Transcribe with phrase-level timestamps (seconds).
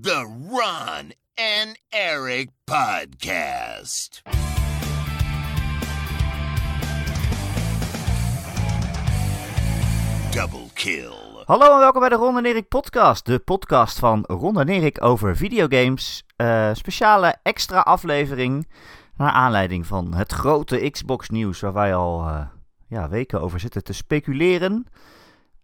[0.00, 4.22] The Ron and Eric Podcast.
[10.30, 11.44] Double kill.
[11.44, 13.26] Hallo en welkom bij de Ron en Erik podcast.
[13.26, 16.26] De podcast van Ron en Erik over videogames.
[16.36, 18.68] Eh, speciale extra aflevering
[19.16, 22.46] naar aanleiding van het grote Xbox nieuws waar wij al eh,
[22.88, 24.86] ja, weken over zitten te speculeren.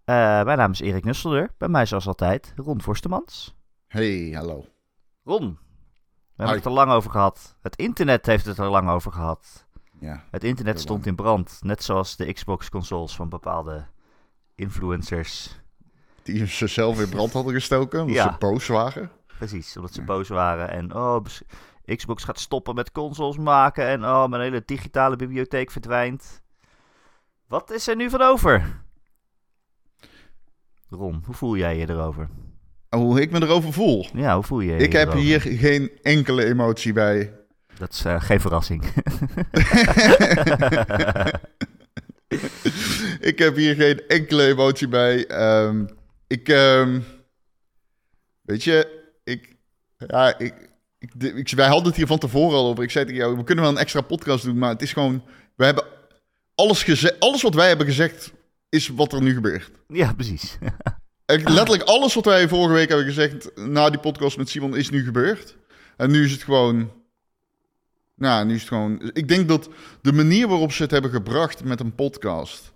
[0.05, 1.51] Eh, mijn naam is Erik Nusselder.
[1.59, 3.57] Bij mij zoals altijd Ron Forstemans.
[3.89, 4.64] Hey, hallo.
[5.25, 5.59] Ron,
[6.35, 7.57] we hebben het er lang over gehad.
[7.63, 9.67] Het internet heeft het er lang over gehad.
[10.00, 11.58] Ja, Het internet stond in brand.
[11.63, 13.86] Net zoals de Xbox consoles van bepaalde
[14.54, 15.61] influencers.
[16.22, 18.32] die zichzelf in brand hadden gestoken omdat Ja.
[18.32, 19.11] ze boos waren.
[19.39, 20.07] Precies, omdat ze Ja.
[20.07, 20.71] boos waren.
[20.71, 21.25] En oh,
[21.85, 23.86] Xbox gaat stoppen met consoles maken.
[23.86, 26.43] En oh, mijn hele digitale bibliotheek verdwijnt.
[27.46, 28.82] Wat is er nu van over?
[30.89, 32.28] Ron, hoe voel jij je erover?
[32.89, 34.06] Hoe ik me erover voel.
[34.15, 35.25] Ja, hoe voel je je Ik heb erover?
[35.25, 37.33] hier geen enkele emotie bij.
[37.78, 38.84] Dat is eh, geen verrassing.
[43.20, 45.27] ik heb hier geen enkele emotie bij.
[45.27, 45.86] Ehm,
[46.27, 47.00] ik, ehm,
[48.42, 49.56] weet je, ik,
[49.97, 50.55] ja, ik,
[50.98, 52.84] ik, ik- wij hadden het hier van tevoren al over.
[52.84, 55.25] Ik zei tegen jou, we kunnen wel een extra podcast doen, maar het is gewoon,
[55.56, 55.84] we hebben
[56.55, 58.33] alles gezegd, alles wat wij hebben gezegd
[58.69, 59.70] is wat er nu gebeurt.
[59.89, 60.58] ja, precies.
[61.36, 65.04] Letterlijk alles wat wij vorige week hebben gezegd na die podcast met Simon is nu
[65.04, 65.56] gebeurd.
[65.96, 66.92] En nu is het gewoon.
[68.14, 69.10] Nou, nu is het gewoon.
[69.12, 69.68] Ik denk dat
[70.02, 72.72] de manier waarop ze het hebben gebracht met een podcast.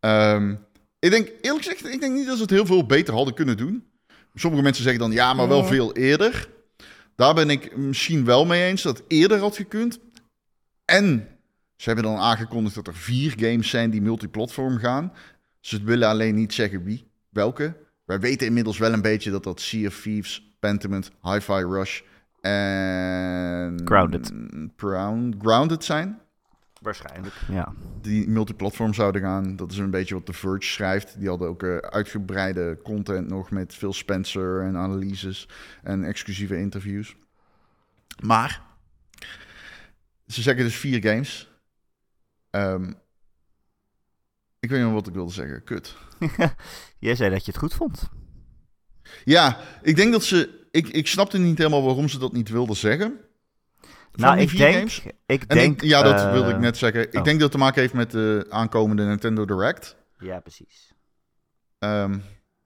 [0.00, 0.54] ehm,
[0.98, 3.56] ik denk, eerlijk gezegd, ik denk niet dat ze het heel veel beter hadden kunnen
[3.56, 3.84] doen.
[4.34, 6.48] Sommige mensen zeggen dan ja, maar wel veel eerder.
[7.16, 9.98] Daar ben ik misschien wel mee eens dat het eerder had gekund.
[10.84, 11.28] En
[11.76, 15.12] ze hebben dan aangekondigd dat er vier games zijn die multiplatform gaan.
[15.60, 17.82] Ze willen alleen niet zeggen wie, welke.
[18.04, 22.00] Wij weten inmiddels wel een beetje dat dat Sea of Thieves, Pentiment, Hi-Fi Rush
[22.40, 23.80] en...
[23.84, 24.32] Grounded.
[24.76, 26.20] Ground, Grounded zijn.
[26.80, 27.34] Waarschijnlijk.
[27.48, 27.72] Ja.
[28.00, 29.56] Die multiplatform zouden gaan.
[29.56, 31.18] Dat is een beetje wat The Verge schrijft.
[31.18, 35.48] Die hadden ook eh, uitgebreide content nog met Phil Spencer en analyses
[35.82, 37.16] en exclusieve interviews.
[38.22, 38.62] Maar
[40.26, 41.52] ze zeggen dus vier games.
[42.50, 42.92] Ehm,
[44.64, 45.64] ik weet niet wat ik wilde zeggen.
[45.64, 45.96] Kut.
[46.98, 48.08] Jij zei dat je het goed vond.
[49.24, 50.66] Ja, ik denk dat ze.
[50.70, 53.20] Ik, ik snapte niet helemaal waarom ze dat niet wilden zeggen.
[54.12, 55.02] Nou, ik denk, games.
[55.26, 55.82] ik En denk...
[55.82, 57.02] ik, ja, dat eh, wilde ik net zeggen.
[57.02, 57.24] Ik oh.
[57.24, 59.96] denk dat het te maken heeft met de aankomende Nintendo Direct.
[60.18, 60.92] Ja, precies.
[61.78, 62.18] Ehm,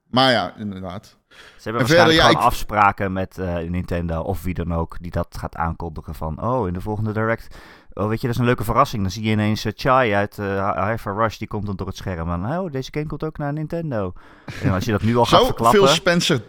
[0.09, 1.17] maar ja, inderdaad.
[1.29, 4.73] Ze hebben En waarschijnlijk verder, ja, gewoon ik- afspraken met eh, Nintendo of wie dan
[4.73, 7.57] ook die dat gaat aankondigen van oh in de volgende direct
[7.93, 10.37] oh weet je dat is een leuke verrassing dan zie je ineens eh, Chai uit
[10.37, 13.37] uh, Hi-Fi Rush die komt dan door het scherm en oh deze game komt ook
[13.37, 14.13] naar Nintendo
[14.63, 16.43] en als je dat nu al gaat verklappen Phil Spencer.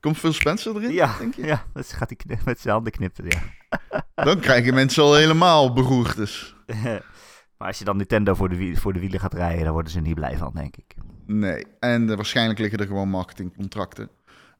[0.00, 0.92] Komt Phil Spencer erin?
[0.92, 1.46] ja denk je?
[1.46, 3.40] ja dat gaat hij met zijn handen knippen ja
[4.24, 6.16] Dan krijgen mensen al helemaal beroerd.
[6.16, 6.56] Dus.
[7.58, 10.00] maar als je dan Nintendo voor de, voor de wielen gaat rijden dan worden ze
[10.00, 10.94] niet blij van denk ik
[11.26, 11.64] Nee.
[11.80, 14.08] En eh, waarschijnlijk liggen er gewoon marketingcontracten.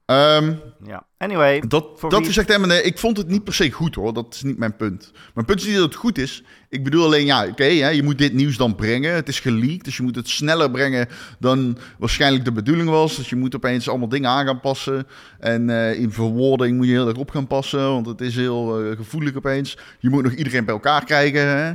[0.06, 0.52] Ehm,
[0.84, 4.12] ja anyway dat dat wie- gezegd ik vond het niet per se goed hoor.
[4.12, 5.12] Dat is niet mijn punt.
[5.34, 6.42] Mijn punt is niet dat het goed is.
[6.68, 9.14] Ik bedoel alleen, ja, oké, je moet dit nieuws dan brengen.
[9.14, 13.16] Het is geleakt, dus je moet het sneller brengen dan waarschijnlijk de bedoeling was.
[13.16, 15.06] Dus je moet opeens allemaal dingen aan gaan passen.
[15.38, 18.84] En eh, in verwoording moet je heel erg op gaan passen, want het is heel
[18.90, 19.78] eh, gevoelig opeens.
[19.98, 21.72] Je moet nog iedereen bij elkaar krijgen, hè.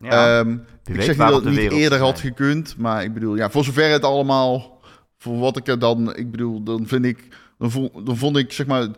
[0.00, 0.52] Ja, Ehm,
[0.84, 3.90] ik zeg niet dat het niet eerder had gekund, maar ik bedoel, ja, voor zover
[3.90, 4.80] het allemaal,
[5.18, 7.28] voor wat ik er dan, ik bedoel, dan vind ik,
[7.58, 8.88] dan, vo- dan vond ik, zeg maar,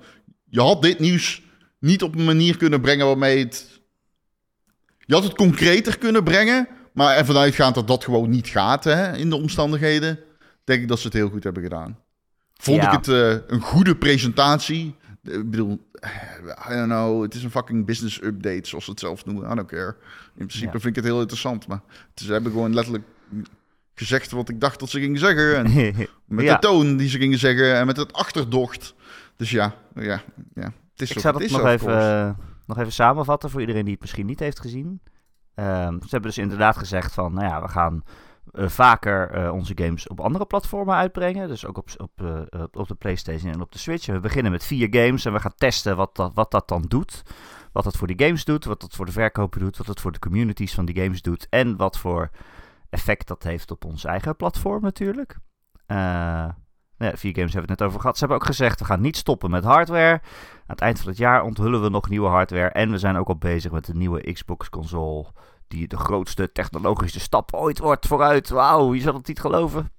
[0.45, 1.43] je had dit nieuws
[1.79, 3.81] niet op een manier kunnen brengen waarmee het,
[4.99, 9.17] je had het concreter kunnen brengen, maar ervan uitgaand dat dat gewoon niet gaat, hè,
[9.17, 10.19] in de omstandigheden,
[10.65, 11.99] denk ik dat ze het heel goed hebben gedaan.
[12.55, 12.87] Vond Ja.
[12.87, 14.95] ik het eh, een goede presentatie.
[15.23, 15.91] Ik bedoel,
[16.71, 19.51] I don't know, het is een fucking business update, zoals ze het zelf noemen.
[19.51, 19.97] I don't care.
[20.37, 20.71] In principe Ja.
[20.81, 21.81] vind ik het heel interessant, maar
[22.15, 23.05] ze hebben gewoon letterlijk
[23.95, 25.57] gezegd wat ik dacht dat ze gingen zeggen.
[25.57, 25.95] En
[26.27, 26.55] met Ja.
[26.55, 28.95] de toon die ze gingen zeggen en met het achterdocht.
[29.37, 30.23] Dus ja, ja,
[30.55, 30.73] ja.
[30.93, 32.31] Het is Ik het is, nog even, eh,
[32.67, 35.01] nog even samenvatten voor iedereen die het misschien niet heeft gezien.
[35.55, 38.03] Ehm, ze hebben dus inderdaad gezegd van, nou ja, we gaan
[38.53, 41.49] eh, vaker eh, onze games op andere platformen uitbrengen.
[41.49, 44.07] Dus ook op, op, eh, op de PlayStation en op de Switch.
[44.07, 47.23] We beginnen met vier games en we gaan testen wat dat, wat dat dan doet.
[47.73, 50.13] Wat dat voor die games doet, wat dat voor de verkopen doet, wat dat voor
[50.13, 51.47] de communities van die games doet.
[51.51, 52.31] En wat voor
[52.91, 55.37] effect dat heeft op ons eigen platform natuurlijk.
[55.87, 58.15] Nou ja, vier games hebben we het net over gehad.
[58.15, 60.13] Ze hebben ook gezegd, we gaan niet stoppen met hardware.
[60.13, 60.21] Aan
[60.67, 62.69] het eind van het jaar onthullen we nog nieuwe hardware.
[62.69, 65.27] En we zijn ook al bezig met de nieuwe Xbox console.
[65.73, 68.49] Die de grootste technologische stap ooit wordt vooruit.
[68.49, 69.93] Wauw, je zal het niet geloven.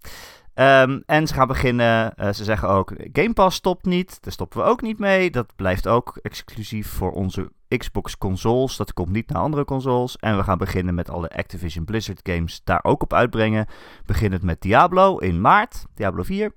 [0.54, 4.60] Ehm, en ze gaan beginnen, eh, ze zeggen ook, Game Pass stopt niet, daar stoppen
[4.60, 5.31] we ook niet mee.
[5.31, 10.18] Dat blijft ook exclusief voor onze Xbox consoles, dat komt niet naar andere consoles.
[10.18, 13.68] En we gaan beginnen met alle Activision Blizzard games daar ook op uitbrengen.
[14.06, 16.56] Beginnend met Diablo in maart, Diablo 4.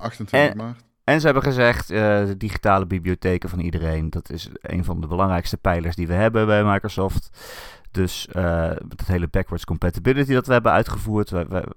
[0.00, 0.84] 28 En- maart.
[1.04, 5.06] En ze hebben gezegd, eh, de digitale bibliotheken van iedereen, dat is een van de
[5.06, 7.28] belangrijkste pijlers die we hebben bij Microsoft.
[7.94, 11.30] Dus eh dat hele backwards compatibility dat we hebben uitgevoerd.
[11.30, 11.74] we-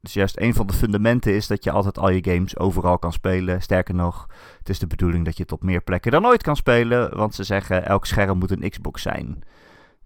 [0.00, 3.12] dus juist een van de fundamenten is dat je altijd al je games overal kan
[3.12, 3.62] spelen.
[3.62, 4.26] Sterker nog,
[4.58, 7.16] het is de bedoeling dat je het op meer plekken dan ooit kan spelen.
[7.16, 9.42] Want ze zeggen, elk scherm moet een Xbox zijn.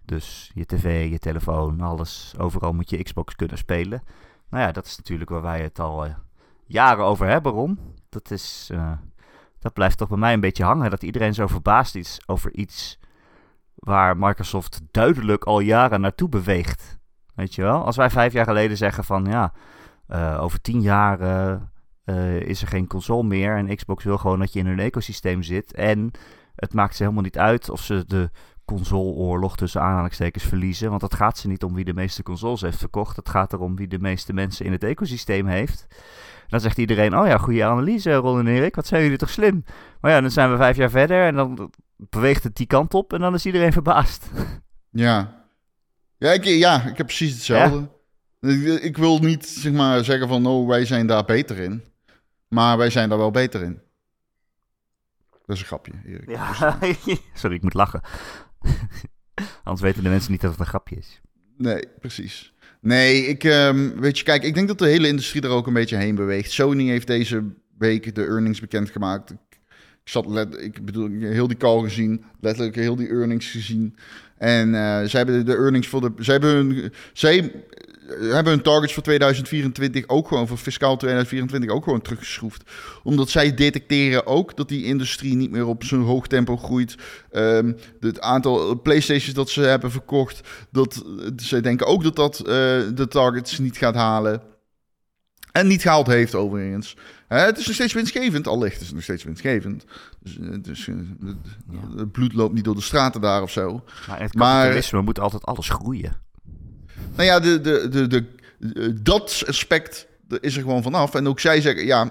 [0.05, 2.33] Dus je tv, je telefoon, alles.
[2.37, 4.03] Overal moet je Xbox kunnen spelen.
[4.49, 6.13] Nou ja, dat is natuurlijk waar wij het al eh,
[6.65, 7.79] jaren over hebben, Ron.
[8.09, 8.91] Dat, is, eh,
[9.59, 10.89] dat blijft toch bij mij een beetje hangen.
[10.89, 12.99] Dat iedereen zo verbaasd is over iets
[13.75, 16.97] waar Microsoft duidelijk al jaren naartoe beweegt.
[17.35, 17.85] Weet je wel?
[17.85, 19.53] Als wij vijf jaar geleden zeggen van ja,
[20.07, 21.55] eh, over tien jaar eh,
[22.03, 23.57] eh, is er geen console meer.
[23.57, 25.73] En Xbox wil gewoon dat je in hun ecosysteem zit.
[25.73, 26.11] En
[26.55, 28.29] het maakt ze helemaal niet uit of ze de
[28.65, 30.89] consoleoorlog tussen aanhalingstekens verliezen.
[30.89, 33.15] Want het gaat ze niet om wie de meeste consoles heeft verkocht.
[33.15, 35.87] Het gaat erom wie de meeste mensen in het ecosysteem heeft.
[36.47, 38.75] Dan zegt iedereen, oh ja, goede analyse, Ron en Erik.
[38.75, 39.63] Wat zijn jullie toch slim.
[40.01, 43.13] Maar ja, dan zijn we vijf jaar verder en dan beweegt het die kant op.
[43.13, 44.29] En dan is iedereen verbaasd.
[44.89, 45.43] Ja.
[46.17, 47.89] Ja ik, ja, ik heb precies hetzelfde.
[48.39, 51.83] Ik, ik wil niet zeg maar, zeggen van, oh, wij zijn daar beter in.
[52.47, 53.81] Maar wij zijn daar wel beter in.
[55.45, 56.29] Dat is een grapje, Erik.
[56.29, 56.79] Ja,
[57.33, 58.01] sorry, ik moet lachen.
[59.63, 61.21] Anders weten de mensen niet dat het een grapje is.
[61.57, 62.53] Nee, precies.
[62.81, 65.73] Nee, ik, ehm, weet je, kijk, ik denk dat de hele industrie er ook een
[65.73, 66.51] beetje heen beweegt.
[66.51, 67.43] Sony heeft deze
[67.77, 69.33] week de earnings bekendgemaakt.
[70.05, 70.25] Ik, zat,
[70.57, 73.95] ik bedoel, heel die call gezien, letterlijk heel die earnings gezien.
[74.37, 78.61] En eh, zij hebben de earnings voor de, zij hebben hun, zij eh, hebben hun
[78.61, 82.63] targets voor 2024 ook gewoon, voor fiscaal 2024 ook gewoon teruggeschroefd.
[83.03, 86.95] Omdat zij detecteren ook dat die industrie niet meer op zo'n hoog tempo groeit.
[87.31, 92.35] Ehm, het aantal PlayStations dat ze hebben verkocht, dat, eh, zij denken ook dat dat
[92.95, 94.41] de targets niet gaat halen.
[95.55, 96.95] En niet gehaald heeft overigens.
[97.27, 99.85] Het is nog steeds winstgevend, allicht is het nog steeds winstgevend.
[100.19, 100.95] Dus, eh, dus eh,
[101.97, 103.83] het, bloed loopt niet door de straten daar of zo.
[104.07, 106.13] Maar het Maar- kapitalisme moet altijd alles groeien.
[107.15, 108.25] Nou ja, de, de, de, de,
[108.73, 110.07] eh, dat aspect
[110.39, 111.15] is er gewoon vanaf.
[111.15, 112.09] En ook zij zeggen, ja,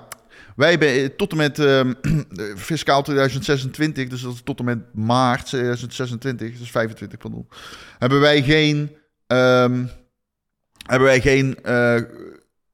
[0.56, 1.92] wij hebben tot en met ehm,
[2.56, 7.48] fiscaal 2026, dus dat is tot en met maart 2026, dus 25 pardon,
[7.98, 9.84] hebben wij geen, ehm,
[10.86, 11.58] hebben wij geen,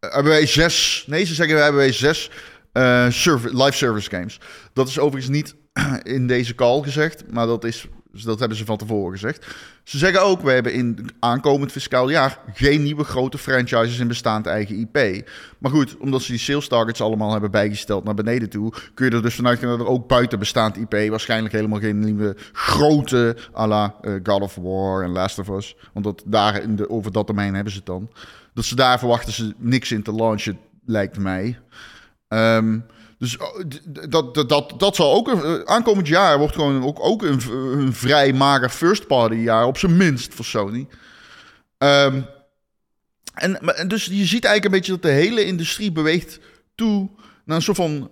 [0.00, 2.30] wij zes, nee, ze zeggen, hebben wij zes
[2.72, 3.06] eh,
[3.52, 4.40] live service games.
[4.72, 5.54] Dat is overigens niet
[6.16, 9.46] in deze call gezegd, maar dat is, dat hebben ze van tevoren gezegd.
[9.84, 14.46] Ze zeggen ook, we hebben in aankomend fiscaal jaar geen nieuwe grote franchises in bestaand
[14.46, 15.28] eigen IP.
[15.58, 19.16] Maar goed, omdat ze die sales targets allemaal hebben bijgesteld naar beneden toe, kun je
[19.16, 23.36] er dus vanuit gaan dat er ook buiten bestaand IP waarschijnlijk helemaal geen nieuwe grote
[23.56, 25.76] à la eh, God of War en Last of Us.
[25.92, 28.10] Want daar in de, over dat domein hebben ze het dan.
[28.54, 31.58] Dat ze daar verwachten ze niks in te launchen, lijkt mij.
[32.28, 32.78] Ehm,
[33.18, 33.62] dus oh,
[34.08, 35.28] dat, dat, dat, dat zal ook...
[35.28, 39.66] Een, eh, aankomend jaar wordt gewoon ook, ook een, een vrij mager first-party jaar.
[39.66, 40.86] Op zijn minst voor Sony.
[41.78, 42.20] Ehm,
[43.34, 46.40] en, dus je ziet eigenlijk een beetje dat de hele industrie beweegt
[46.74, 47.10] toe
[47.44, 48.10] naar een soort van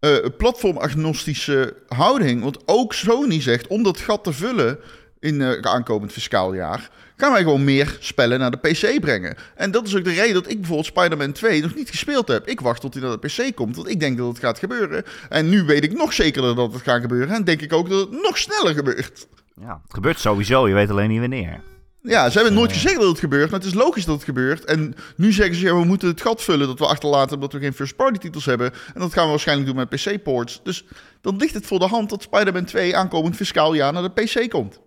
[0.00, 2.42] eh platformagnostische houding.
[2.42, 4.78] Want ook Sony zegt, om dat gat te vullen
[5.20, 9.36] in eh, het aankomend fiscaal jaar, gaan wij gewoon meer spellen naar de PC brengen.
[9.54, 12.48] En dat is ook de reden dat ik bijvoorbeeld Spider-Man 2 nog niet gespeeld heb.
[12.48, 15.04] Ik wacht tot hij naar de PC komt, want ik denk dat het gaat gebeuren.
[15.28, 17.34] En nu weet ik nog zekerder dat het gaat gebeuren.
[17.34, 19.26] En denk ik ook dat het nog sneller gebeurt.
[19.60, 21.60] Ja, het gebeurt sowieso, je weet alleen niet wanneer.
[22.02, 24.64] Ja, ze hebben nooit gezegd dat het gebeurt, maar het is logisch dat het gebeurt.
[24.64, 27.58] En nu zeggen ze, ja, we moeten het gat vullen dat we achterlaten omdat we
[27.58, 28.72] geen first-party titels hebben.
[28.94, 30.60] En dat gaan we waarschijnlijk doen met PC-ports.
[30.62, 30.84] Dus
[31.20, 34.50] dan ligt het voor de hand dat Spider-Man 2 aankomend fiscaal jaar naar de PC
[34.50, 34.80] komt.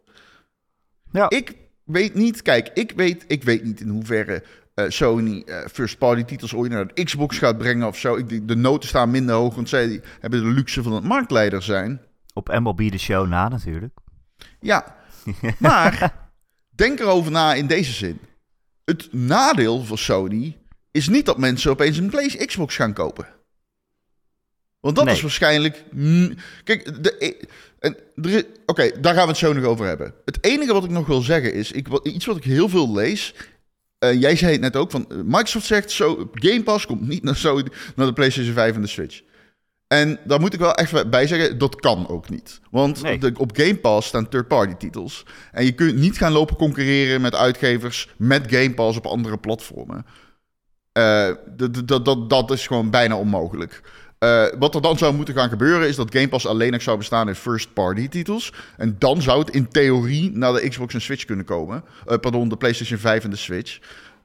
[1.14, 1.30] Ja.
[1.30, 4.44] Ik weet niet, kijk, ik weet, ik weet niet in hoeverre
[4.74, 8.16] eh, Sony eh, first-party titels ooit naar de Xbox gaat brengen of zo.
[8.16, 12.02] Ik, de noten staan minder hoog, want zij hebben de luxe van het marktleider zijn.
[12.34, 13.98] Op MLB de show na natuurlijk.
[14.60, 14.96] Ja,
[15.60, 16.14] maar
[16.70, 18.20] denk erover na in deze zin.
[18.86, 20.58] Het nadeel voor Sony
[20.92, 23.28] is niet dat mensen opeens een PlayStation Xbox gaan kopen.
[24.84, 25.14] Want dat Nee.
[25.16, 25.84] is waarschijnlijk...
[25.92, 30.14] mm, Kijk, de, e- oké, daar gaan we het zo nog over hebben.
[30.26, 33.34] Het enige wat ik nog wil zeggen is, ik, iets wat ik heel veel lees...
[34.00, 37.24] eh, jij zei het net ook, van eh, Microsoft zegt zo, Game Pass komt niet
[37.24, 37.62] naar, zo,
[37.96, 39.22] naar de PlayStation 5 en de Switch.
[39.88, 42.60] En daar moet ik wel echt bij zeggen, dat kan ook niet.
[42.72, 43.18] Want Nee.
[43.18, 45.26] de, op Game Pass staan third-party titels.
[45.52, 50.06] En je kunt niet gaan lopen concurreren met uitgevers met Game Pass op andere platformen.
[50.92, 53.82] Eh, dat, dat, dat, dat is gewoon bijna onmogelijk.
[54.24, 56.98] Eh, wat er dan zou moeten gaan gebeuren is dat Game Pass alleen nog zou
[56.98, 58.54] bestaan in first-party titels.
[58.78, 61.84] En dan zou het in theorie naar de Xbox en Switch kunnen komen.
[62.06, 63.80] Eh, pardon, de PlayStation 5 en de Switch.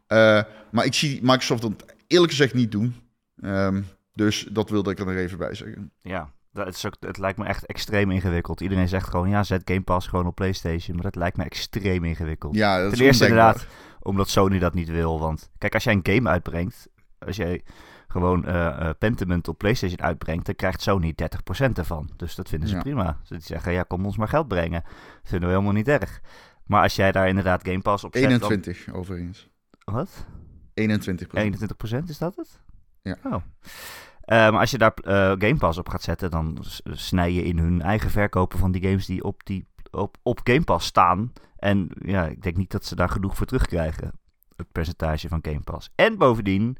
[0.06, 1.72] Eh, maar ik zie Microsoft dat
[2.06, 2.94] eerlijk gezegd niet doen.
[3.40, 3.82] Ehm,
[4.14, 5.92] dus dat wilde ik er nog even bij zeggen.
[6.02, 8.60] Ja, dat is ook, het lijkt me echt extreem ingewikkeld.
[8.60, 10.94] Iedereen zegt gewoon, ja, zet Game Pass gewoon op PlayStation.
[10.94, 12.54] Maar dat lijkt me extreem ingewikkeld.
[12.54, 13.66] Ja, dat Ten is eerste inderdaad,
[14.00, 15.20] omdat Sony dat niet wil.
[15.20, 16.88] Want kijk, als jij een game uitbrengt,
[17.18, 17.62] als jij
[18.08, 22.10] gewoon eh eh, Pentiment op PlayStation uitbrengt, dan krijgt Sony 30% ervan.
[22.16, 22.80] Dus dat vinden ze Ja.
[22.80, 23.16] prima.
[23.20, 24.82] Dus die zeggen, ja, kom ons maar geld brengen.
[24.82, 26.20] Dat vinden we helemaal niet erg.
[26.66, 28.22] Maar als jij daar inderdaad Game Pass op zet...
[28.22, 29.48] dan- 21 overigens.
[29.84, 30.26] Wat?
[30.74, 32.60] 21 21% is dat het?
[33.02, 33.16] Ja.
[33.22, 33.34] Oh.
[33.34, 34.92] Eh, maar als je daar
[35.38, 36.58] Game Pass op gaat zetten, dan
[36.90, 40.64] snij je in hun eigen verkopen van die games die op, die, op, op Game
[40.64, 41.32] Pass staan.
[41.56, 44.12] En ja, ik denk niet dat ze daar genoeg voor terugkrijgen.
[44.56, 45.90] Het percentage van Game Pass.
[45.94, 46.76] En bovendien,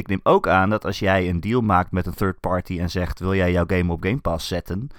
[0.00, 2.90] ik neem ook aan dat als jij een deal maakt met een third party en
[2.90, 4.90] zegt: wil jij jouw game op Game Pass zetten?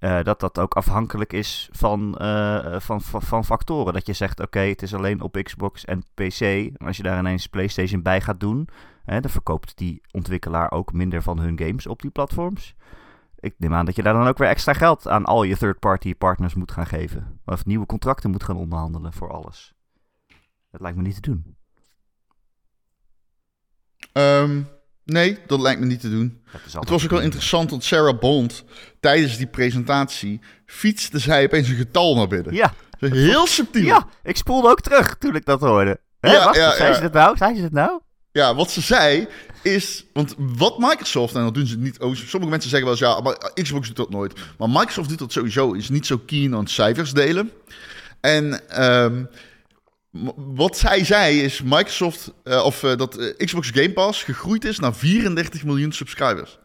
[0.00, 3.92] eh, dat dat ook afhankelijk is van, eh, van, van, van factoren.
[3.92, 6.40] Dat je zegt, oké, het is alleen op Xbox en PC.
[6.40, 8.68] En als je daar ineens PlayStation bij gaat doen,
[9.04, 12.74] hè, dan verkoopt die ontwikkelaar ook minder van hun games op die platforms.
[13.38, 16.14] Ik neem aan dat je daar dan ook weer extra geld aan al je third-party
[16.14, 17.40] partners moet gaan geven.
[17.44, 19.74] Of nieuwe contracten moet gaan onderhandelen voor alles.
[20.70, 21.56] Dat lijkt me niet te doen.
[24.12, 24.60] Ehm,
[25.04, 26.40] nee, dat lijkt me niet te doen.
[26.52, 28.64] Dat Het was ook wel interessant, want Sarah Bond,
[29.00, 32.54] tijdens die presentatie, fietste zij opeens een getal naar binnen.
[32.54, 33.84] Ja, Heel subtiel.
[33.84, 36.00] ja, ik spoelde ook terug toen ik dat hoorde.
[36.20, 36.94] Hè, Ja, wacht, ja, zei ja.
[36.96, 37.36] ze het nou?
[37.36, 38.00] Zei ze het nou?
[38.32, 39.26] Ja, wat ze zei
[39.62, 40.04] is...
[40.12, 41.98] Want wat Microsoft, en dat doen ze niet...
[42.00, 44.32] oh, sommige mensen zeggen wel eens, ja, maar Xbox doet dat nooit.
[44.58, 47.50] Maar Microsoft doet dat sowieso, is niet zo keen aan cijfers delen.
[48.20, 49.28] En ehm, m-
[50.36, 52.32] wat zij zei is Microsoft...
[52.44, 56.58] eh, of eh, dat eh, Xbox Game Pass gegroeid is naar 34 miljoen subscribers.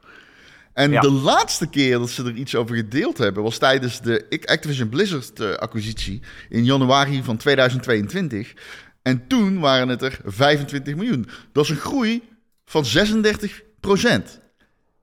[0.73, 1.01] En Ja.
[1.01, 3.43] de laatste keer dat ze er iets over gedeeld hebben...
[3.43, 8.53] was tijdens de Activision Blizzard-acquisitie in januari van 2022...
[9.01, 11.27] En toen waren het er 25 miljoen.
[11.51, 12.23] Dat is een groei
[12.65, 12.87] van 36%
[14.01, 14.29] En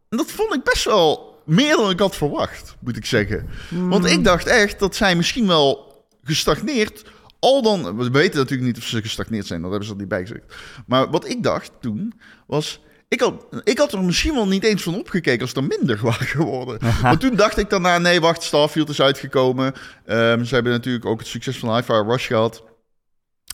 [0.08, 3.49] dat vond ik best wel meer dan ik had verwacht, moet ik zeggen.
[3.70, 7.02] Want ik dacht echt dat zij misschien wel gestagneerd...
[7.42, 10.08] Al dan, we weten natuurlijk niet of ze gestagneerd zijn, dat hebben ze er niet
[10.08, 10.54] bij gezegd.
[10.87, 12.12] Maar wat ik dacht toen,
[12.46, 12.80] was...
[13.08, 16.00] Ik had, ik had er misschien wel niet eens van opgekeken als het er minder
[16.06, 16.78] waren geworden.
[17.02, 19.75] Maar toen dacht ik daarna, nee, wacht, Starfield is uitgekomen.
[20.04, 22.64] Ehm, ze hebben natuurlijk ook het succes van Hi-Fi Rush gehad.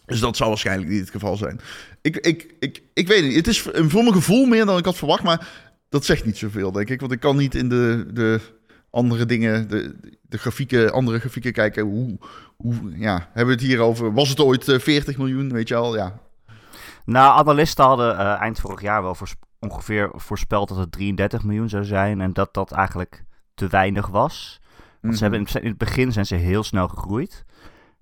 [0.07, 1.61] Dus dat zal waarschijnlijk niet het geval zijn.
[2.03, 3.35] Ik, ik, ik, ik weet niet.
[3.35, 5.23] Het is voor mijn gevoel meer dan ik had verwacht.
[5.23, 5.49] Maar
[5.89, 7.01] dat zegt niet zoveel, denk ik.
[7.01, 8.41] Want ik kan niet in de, de
[8.91, 11.83] andere dingen, de, de grafieken, andere grafieken kijken.
[11.83, 12.19] Hoe,
[12.63, 14.13] hoe, ja, hebben we het hier over?
[14.13, 15.53] Was het ooit eh, 40 miljoen?
[15.53, 15.97] Weet je al?
[15.97, 16.19] Ja.
[17.05, 21.69] Nou, analisten hadden eh, eind vorig jaar wel voors- ongeveer voorspeld dat het 33 miljoen
[21.69, 22.21] zou zijn.
[22.21, 23.25] En dat dat eigenlijk
[23.55, 24.61] te weinig was.
[25.01, 25.33] Want ze Mhm.
[25.33, 27.45] hebben in, in het begin zijn ze heel snel gegroeid.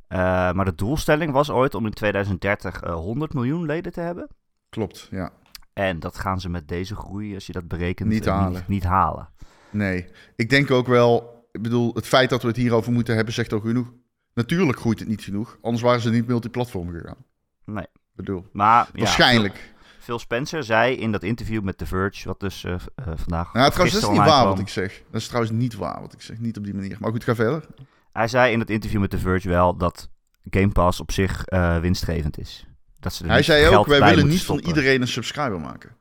[0.08, 0.18] Eh,
[0.52, 4.28] maar de doelstelling was ooit om in 2030 eh, 100 miljoen leden te hebben.
[4.68, 5.30] Klopt, ja.
[5.72, 8.52] En dat gaan ze met deze groei, als je dat berekent, Niet eh, halen.
[8.52, 9.28] Niet, niet halen.
[9.70, 10.06] Nee.
[10.36, 11.34] Ik denk ook wel...
[11.52, 13.92] Ik bedoel, het feit dat we het hierover moeten hebben zegt al genoeg.
[14.36, 15.58] Natuurlijk groeit het niet genoeg.
[15.62, 17.16] Anders waren ze niet multiplatform gegaan.
[17.64, 17.84] Nee.
[17.84, 19.54] Ik bedoel, Maar ja, waarschijnlijk.
[19.54, 23.52] Phil, Phil Spencer zei in dat interview met The Verge, wat dus v- eh, vandaag.
[23.52, 24.48] Nou, trouwens, dat is niet waar kwam.
[24.48, 25.02] wat ik zeg.
[25.10, 26.38] Dat is trouwens niet waar wat ik zeg.
[26.38, 26.96] Niet op die manier.
[27.00, 27.66] Maar goed, ga verder.
[28.12, 30.08] Hij zei in het interview met The Verge wel dat
[30.50, 32.66] Game Pass op zich eh, winstgevend is.
[32.98, 35.96] Dat ze Hij zei ook, wij willen niet van iedereen een subscriber maken.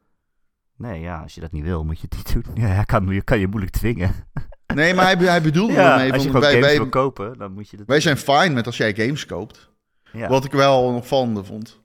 [0.78, 2.56] Nee, ja, als je dat niet wil, moet je het niet doen.
[2.68, 4.14] Ja, kan, je kan je moeilijk dwingen.
[4.74, 7.54] Nee, maar hij, hij bedoelde Ja, ermee als je wij, games wij, wil kopen, dan
[7.54, 9.70] moet je dat wij zijn fine met als jij games koopt.
[10.12, 10.28] Ja.
[10.28, 11.80] Wat ik wel opvallende vond.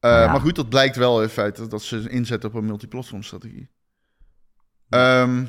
[0.00, 0.30] Eh, Ja.
[0.32, 3.68] Maar goed, dat blijkt wel in feite dat ze inzetten op een multiplatform strategie.
[4.88, 5.44] Ehm,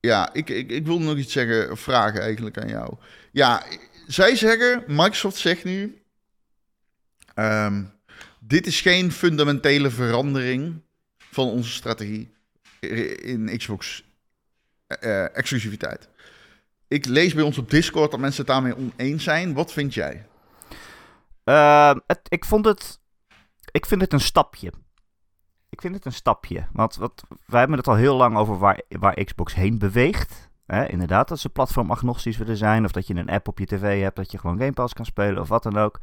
[0.00, 2.94] ja, ik, ik, ik wil nog iets zeggen, vragen eigenlijk aan jou.
[3.32, 3.62] Ja,
[4.06, 6.02] zij zeggen, Microsoft zegt nu...
[7.34, 7.84] ehm,
[8.40, 10.82] dit is geen fundamentele verandering
[11.30, 12.32] van onze strategie
[13.22, 14.04] in Xbox
[14.88, 16.08] eh, exclusiviteit.
[16.88, 19.54] Ik lees bij ons op Discord dat mensen het daarmee oneens zijn.
[19.54, 20.26] Wat vind jij?
[21.44, 23.00] Ehm, het, ik vond het.
[23.70, 24.72] Ik vind het een stapje.
[25.68, 26.66] Ik vind het een stapje.
[26.72, 30.50] Want wat, wij hebben het al heel lang over waar, waar Xbox heen beweegt.
[30.66, 32.84] Hè, inderdaad, dat ze platformagnostisch willen zijn.
[32.84, 35.04] Of dat je een app op je tv hebt dat je gewoon Game Pass kan
[35.04, 36.00] spelen of wat dan ook.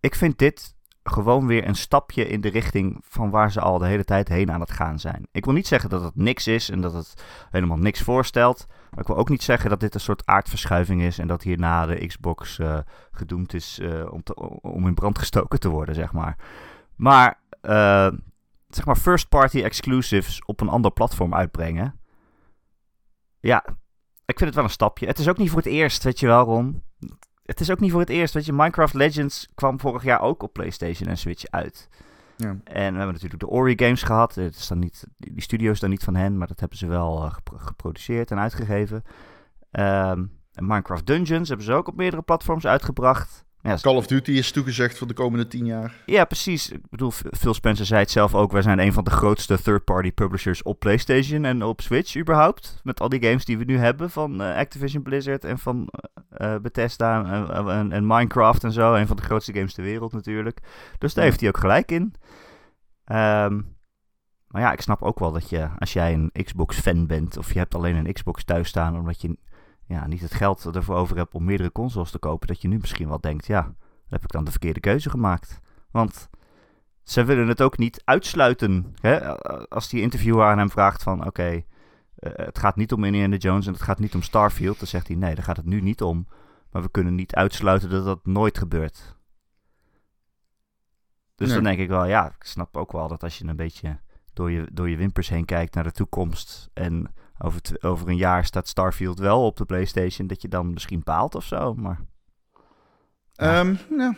[0.00, 0.75] Ik vind dit
[1.08, 4.50] gewoon weer een stapje in de richting van waar ze al de hele tijd heen
[4.52, 5.26] aan het gaan zijn.
[5.32, 7.14] Ik wil niet zeggen dat het niks is en dat het
[7.50, 8.66] helemaal niks voorstelt.
[8.90, 11.86] Maar ik wil ook niet zeggen dat dit een soort aardverschuiving is en dat hierna
[11.86, 12.78] de Xbox eh,
[13.10, 14.22] gedoemd is eh, om,
[14.60, 16.36] om in brand gestoken te worden, zeg maar.
[16.96, 18.08] Maar eh,
[18.68, 22.00] zeg maar first-party exclusives op een ander platform uitbrengen.
[23.40, 23.64] Ja,
[24.24, 25.06] ik vind het wel een stapje.
[25.06, 26.82] Het is ook niet voor het eerst, weet je wel, Ron.
[27.46, 28.52] Het is ook niet voor het eerst, weet je.
[28.52, 31.88] Minecraft Legends kwam vorig jaar ook op PlayStation en Switch uit.
[32.36, 32.48] Ja.
[32.48, 34.34] En we hebben natuurlijk de Ori games gehad.
[34.34, 36.86] Het is dan niet, die studio is dan niet van hen, maar dat hebben ze
[36.86, 39.02] wel uh, geproduceerd en uitgegeven.
[39.70, 43.44] Um, en Minecraft Dungeons hebben ze ook op meerdere platforms uitgebracht.
[43.66, 45.94] Ja, Call of Duty is toegezegd voor de komende tien jaar.
[46.04, 46.70] Ja, precies.
[46.70, 48.52] Ik bedoel, Phil Spencer zei het zelf ook.
[48.52, 52.80] Wij zijn een van de grootste third-party publishers op PlayStation en op Switch überhaupt.
[52.82, 55.88] Met al die games die we nu hebben van uh, Activision Blizzard en van
[56.38, 58.94] uh, Bethesda en, en, en, Minecraft en zo.
[58.94, 60.60] Een van de grootste games ter wereld natuurlijk.
[60.98, 61.30] Dus daar ja.
[61.30, 62.14] heeft hij ook gelijk in.
[63.12, 63.74] Um,
[64.46, 67.58] maar ja, ik snap ook wel dat je, als jij een Xbox-fan bent of je
[67.58, 69.36] hebt alleen een Xbox thuis staan omdat je
[69.86, 72.78] ja, niet het geld ervoor over hebt om meerdere consoles te kopen, dat je nu
[72.78, 73.74] misschien wel denkt, ja,
[74.08, 75.60] heb ik dan de verkeerde keuze gemaakt.
[75.90, 76.28] Want
[77.02, 78.94] ze willen het ook niet uitsluiten.
[79.00, 79.38] Hè?
[79.68, 81.66] Als die interviewer aan hem vraagt van, oké, okay,
[82.18, 85.08] uh, het gaat niet om Indiana Jones en het gaat niet om Starfield, dan zegt
[85.08, 86.26] hij, nee, daar gaat het nu niet om.
[86.70, 89.16] Maar we kunnen niet uitsluiten dat dat nooit gebeurt.
[91.34, 91.56] Dus nee.
[91.56, 93.98] dan denk ik wel, ja, ik snap ook wel dat als je een beetje
[94.32, 98.44] door je, door je wimpers heen kijkt naar de toekomst en over, over een jaar
[98.44, 101.74] staat Starfield wel op de PlayStation, dat je dan misschien baalt of zo.
[101.74, 102.00] Maar.
[103.32, 103.60] Ja.
[103.60, 104.16] Um, ja.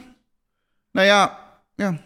[0.93, 1.39] Nou ja,
[1.75, 2.01] ja.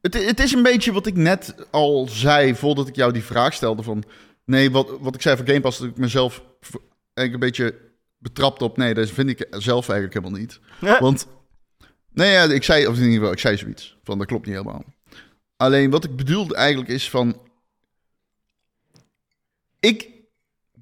[0.00, 3.52] Het, het is een beetje wat ik net al zei voordat ik jou die vraag
[3.52, 3.82] stelde.
[3.82, 4.04] Van,
[4.44, 6.42] nee, wat, wat ik zei voor Game Pass, dat ik mezelf
[7.14, 7.78] eigenlijk een beetje
[8.18, 8.76] betrapt op.
[8.76, 10.60] Nee, dat vind ik zelf eigenlijk helemaal niet.
[10.80, 11.00] Ja.
[11.00, 11.26] Want,
[12.12, 13.96] nee, ja, ik zei, of in ieder geval, ik zei zoiets.
[14.02, 14.84] Van, dat klopt niet helemaal.
[15.56, 17.40] Alleen wat ik bedoelde eigenlijk is van
[19.86, 20.10] ik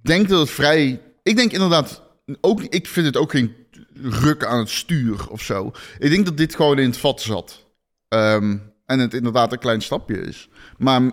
[0.03, 1.03] denk dat het vrij.
[1.23, 2.03] Ik denk inderdaad.
[2.41, 3.55] Ook, ik vind het ook geen
[4.03, 5.73] ruk aan het stuur of zo.
[5.99, 7.67] Ik denk dat dit gewoon in het vat zat.
[8.09, 10.49] Um, en het inderdaad een klein stapje is.
[10.79, 11.13] Maar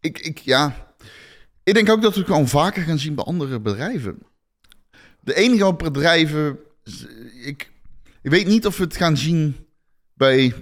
[0.00, 0.94] ik, ik, ja.
[1.62, 4.18] Ik denk ook dat we het gewoon vaker gaan zien bij andere bedrijven.
[5.20, 6.58] De enige bedrijven.
[7.42, 7.72] Ik,
[8.22, 9.56] ik weet niet of we het gaan zien
[10.14, 10.54] bij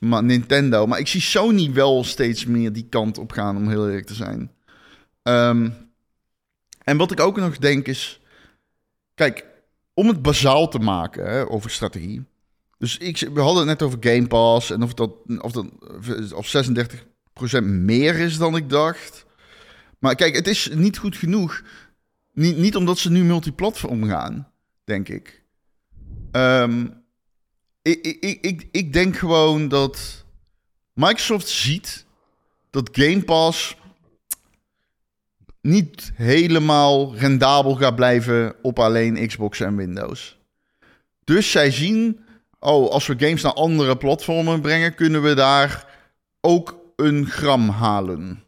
[0.00, 0.86] Nintendo.
[0.86, 4.14] Maar ik zie Sony wel steeds meer die kant op gaan, om heel eerlijk te
[4.14, 4.52] zijn.
[5.22, 5.74] Um,
[6.84, 8.20] en wat ik ook nog denk is...
[9.14, 9.46] Kijk,
[9.94, 12.24] om het bazaal te maken hè, over strategie...
[12.80, 15.66] Dus ik, we hadden het net over Game Pass en of dat, of dat
[16.32, 16.66] of
[17.60, 19.26] 36% meer is dan ik dacht.
[19.98, 21.62] Maar kijk, het is niet goed genoeg.
[22.32, 24.52] Niet, niet omdat ze nu multiplatform gaan,
[24.84, 25.42] denk ik.
[26.32, 26.99] Um,
[27.82, 30.24] ik, ik, ik, ik denk gewoon dat
[30.92, 32.06] Microsoft ziet
[32.70, 33.76] dat Game Pass
[35.60, 40.38] niet helemaal rendabel gaat blijven op alleen Xbox en Windows.
[41.24, 42.20] Dus zij zien,
[42.58, 45.86] oh, als we games naar andere platformen brengen, kunnen we daar
[46.40, 48.44] ook een gram halen.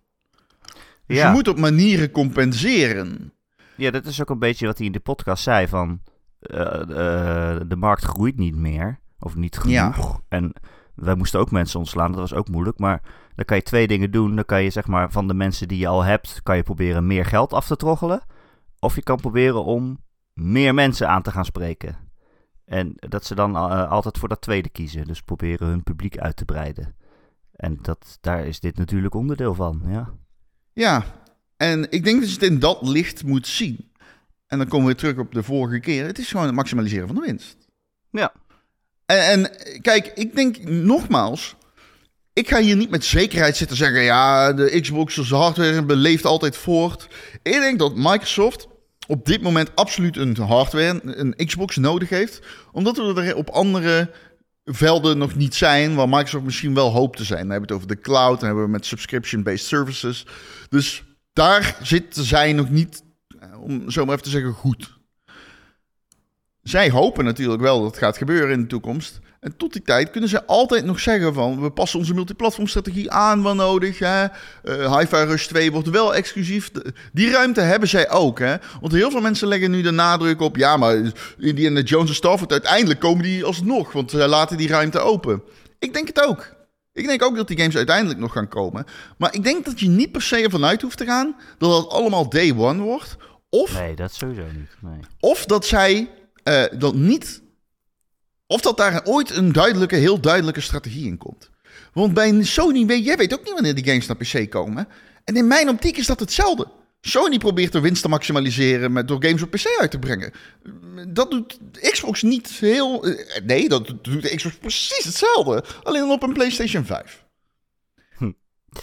[1.07, 1.27] Dus ja.
[1.27, 3.33] je moet op manieren compenseren.
[3.77, 6.01] Ja, dat is ook een beetje wat hij in de podcast zei van
[6.41, 9.01] uh, uh, de markt groeit niet meer.
[9.23, 10.07] Of niet genoeg.
[10.07, 10.21] Ja.
[10.29, 10.53] En
[10.95, 12.79] wij moesten ook mensen ontslaan, dat was ook moeilijk.
[12.79, 13.03] Maar
[13.35, 14.35] dan kan je twee dingen doen.
[14.37, 17.07] Dan kan je zeg maar van de mensen die je al hebt, kan je proberen
[17.07, 18.23] meer geld af te troggelen.
[18.79, 19.99] Of je kan proberen om
[20.33, 21.97] meer mensen aan te gaan spreken.
[22.65, 25.07] En dat ze dan uh, altijd voor dat tweede kiezen.
[25.07, 26.97] Dus proberen hun publiek uit te breiden.
[27.53, 30.11] En dat, daar is dit natuurlijk onderdeel van, ja.
[30.73, 31.05] Ja,
[31.57, 33.91] en ik denk dat je het in dat licht moet zien.
[34.47, 36.07] En dan komen we terug op de vorige keer.
[36.07, 37.69] Het is gewoon het maximaliseren van de winst.
[38.11, 38.33] Ja.
[39.19, 41.55] En, kijk, ik denk nogmaals,
[42.33, 47.09] ik ga hier niet met zekerheid zitten zeggen, ja, de Xbox hardware beleeft altijd voort.
[47.43, 48.67] Ik denk dat Microsoft
[49.07, 52.41] op dit moment absoluut een hardware, een Xbox nodig heeft,
[52.73, 54.11] omdat we er op andere
[54.65, 57.41] velden nog niet zijn, waar Microsoft misschien wel hoopt te zijn.
[57.41, 60.27] Dan hebben we het over de cloud, dan hebben we met subscription-based services.
[60.69, 63.03] Dus daar zitten zij nog niet,
[63.61, 65.01] om zo maar even te zeggen, goed
[66.63, 69.21] zij hopen natuurlijk wel dat het gaat gebeuren in de toekomst.
[69.41, 71.61] En tot die tijd kunnen ze altijd nog zeggen van...
[71.61, 73.99] we passen onze multiplatformstrategie aan waar nodig.
[73.99, 74.25] Hè?
[74.65, 76.71] Uh, Hi-Fi Rush 2 wordt wel exclusief.
[77.13, 78.39] Die ruimte hebben zij ook.
[78.39, 78.57] Hè?
[78.81, 80.57] Want heel veel mensen leggen nu de nadruk op...
[80.57, 82.53] ja, maar Indiana Jones en Starfield...
[82.53, 85.43] uiteindelijk komen die alsnog, want zij laten die ruimte open.
[85.79, 86.55] Ik denk het ook.
[86.93, 88.85] Ik denk ook dat die games uiteindelijk nog gaan komen.
[89.19, 91.37] Maar ik denk dat je niet per se ervan uit hoeft te gaan...
[91.59, 93.17] dat dat allemaal day one wordt.
[93.51, 94.71] Of, nee, dat sowieso niet.
[94.81, 95.01] Nee.
[95.21, 96.11] Of dat zij
[96.45, 97.43] uh, dat niet.
[98.47, 101.51] Of dat daar ooit een duidelijke, heel duidelijke strategie in komt.
[101.93, 104.89] Want bij Sony, weet, jij weet ook niet wanneer die games naar PC komen.
[105.25, 106.67] En in mijn optiek is dat hetzelfde.
[107.01, 110.33] Sony probeert de winst te maximaliseren met, door games op PC uit te brengen.
[111.09, 113.05] Dat doet Xbox niet heel.
[113.05, 115.65] eh, Nee, dat doet Xbox precies hetzelfde.
[115.83, 117.25] Alleen dan op een PlayStation 5.
[118.17, 118.33] Hm.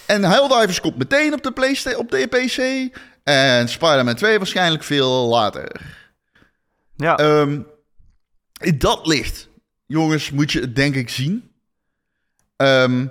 [0.06, 2.90] En Helldivers komt meteen op de, op de PC.
[3.24, 5.82] En Spider-Man 2 waarschijnlijk veel later.
[7.00, 7.62] Ja, Ehm,
[8.62, 9.50] in dat licht,
[9.86, 11.52] jongens, moet je het denk ik zien.
[12.56, 13.08] Ehm,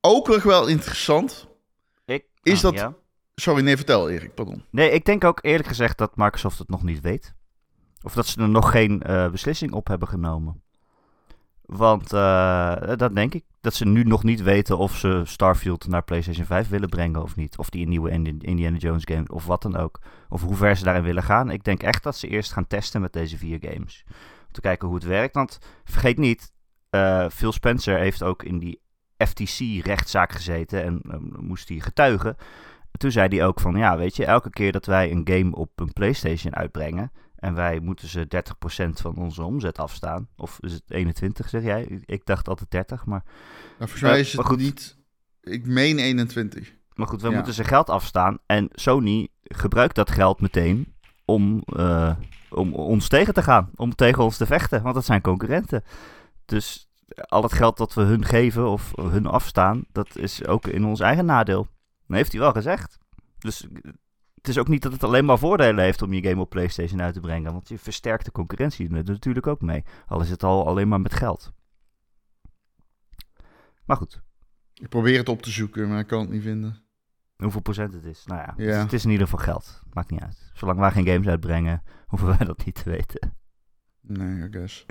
[0.00, 1.48] ook nog wel interessant.
[2.04, 2.94] ik, is ah, dat- ja.
[3.34, 4.64] Sorry, nee, vertel Erik, pardon.
[4.70, 7.34] Nee, ik denk ook eerlijk gezegd dat Microsoft het nog niet weet.
[8.02, 10.62] Of dat ze er nog geen eh, beslissing op hebben genomen.
[11.60, 13.44] Want eh, dat denk ik.
[13.60, 17.36] Dat ze nu nog niet weten of ze Starfield naar PlayStation 5 willen brengen of
[17.36, 17.58] niet.
[17.58, 20.00] Of die een nieuwe Indi- Indiana Jones game of wat dan ook.
[20.28, 21.50] Of hoe ver ze daarin willen gaan.
[21.50, 24.04] Ik denk echt dat ze eerst gaan testen met deze vier games.
[24.08, 25.34] Om te kijken hoe het werkt.
[25.34, 26.52] Want vergeet niet,
[26.90, 28.80] eh, Phil Spencer heeft ook in die
[29.16, 30.84] FTC-rechtszaak gezeten.
[30.84, 32.36] En eh, moest hij getuigen.
[32.92, 35.70] Toen zei hij ook van, ja, weet je, elke keer dat wij een game op
[35.80, 40.82] een PlayStation uitbrengen en wij moeten ze 30% van onze omzet afstaan, of is het
[40.88, 42.00] 21 zeg jij?
[42.04, 44.58] Ik- dacht altijd 30, maar, Nou, volgens mij Eh, is het goed.
[44.58, 44.98] niet...
[45.42, 46.72] Ik meen 21.
[46.94, 47.34] maar goed, we Ja.
[47.34, 52.16] moeten ze geld afstaan en Sony gebruikt dat geld meteen om, eh,
[52.50, 55.84] om ons tegen te gaan, om tegen ons te vechten, want dat zijn concurrenten.
[56.44, 56.88] Dus
[57.28, 61.00] al het geld dat we hun geven of hun afstaan, dat is ook in ons
[61.00, 61.68] eigen nadeel.
[62.06, 62.98] Dat heeft hij wel gezegd.
[63.38, 63.66] Dus
[64.40, 67.02] het is ook niet dat het alleen maar voordelen heeft om je game op PlayStation
[67.02, 67.52] uit te brengen.
[67.52, 69.84] Want je versterkt de concurrentie er natuurlijk ook mee.
[70.06, 71.52] Al is het al alleen maar met geld.
[73.84, 74.22] Maar goed,
[74.74, 76.82] Ik probeer het op te zoeken, maar ik kan het niet vinden.
[77.36, 78.24] hoeveel procent het is?
[78.26, 78.64] Nou ja, Ja.
[78.64, 79.82] Het, is, het is in ieder geval geld.
[79.92, 80.50] Maakt niet uit.
[80.54, 83.34] Zolang wij geen games uitbrengen, hoeven wij dat niet te weten.
[84.00, 84.86] Nee, I guess.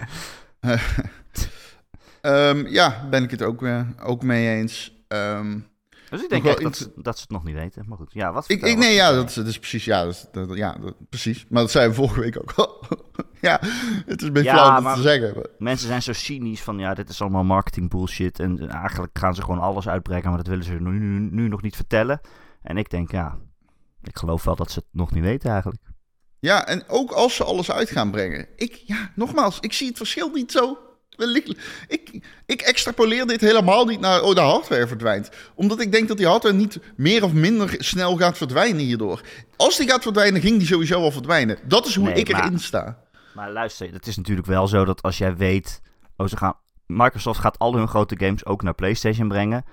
[2.22, 5.04] Ehm, ja, ben ik het ook, eh, ook mee eens.
[5.08, 5.60] Ehm,
[6.10, 7.86] Dus ik denk echt dat, ze- dat ze het nog niet weten.
[7.88, 9.86] Maar goed, ja, wat ik, ik, nee, ja, dat, is- dat is precies.
[9.86, 10.78] Ja, dat, ja
[11.10, 11.45] precies.
[11.50, 12.84] Maar dat zeiden we vorige week ook al.
[13.41, 13.60] ja,
[14.06, 15.34] het is een beetje Ja, flauw om te zeggen.
[15.36, 18.39] maar- Mensen zijn zo cynisch van, ja, dit is allemaal marketing bullshit.
[18.39, 21.62] En eigenlijk gaan ze gewoon alles uitbrengen, maar dat willen ze nu, nu, nu nog
[21.62, 22.22] niet vertellen.
[22.62, 23.38] En ik denk, ja,
[24.04, 25.82] ik geloof wel dat ze het nog niet weten eigenlijk.
[26.39, 28.48] Ja, en ook als ze alles uit gaan brengen.
[28.56, 30.78] Ik, ja, nogmaals, ik zie het verschil niet zo.
[31.20, 35.30] Wellicht- Ik, ik extrapoleer dit helemaal niet naar, oh, de hardware verdwijnt.
[35.56, 39.22] Omdat ik denk dat die hardware niet meer of minder snel gaat verdwijnen hierdoor.
[39.58, 41.58] Als die gaat verdwijnen, ging die sowieso al verdwijnen.
[41.64, 43.00] Dat is hoe Nee, ik maar- erin sta.
[43.34, 45.82] Maar luister, het is natuurlijk wel zo dat als jij weet,
[46.18, 46.54] oh, ze gaan,
[46.86, 49.66] Microsoft gaat al hun grote games ook naar PlayStation brengen,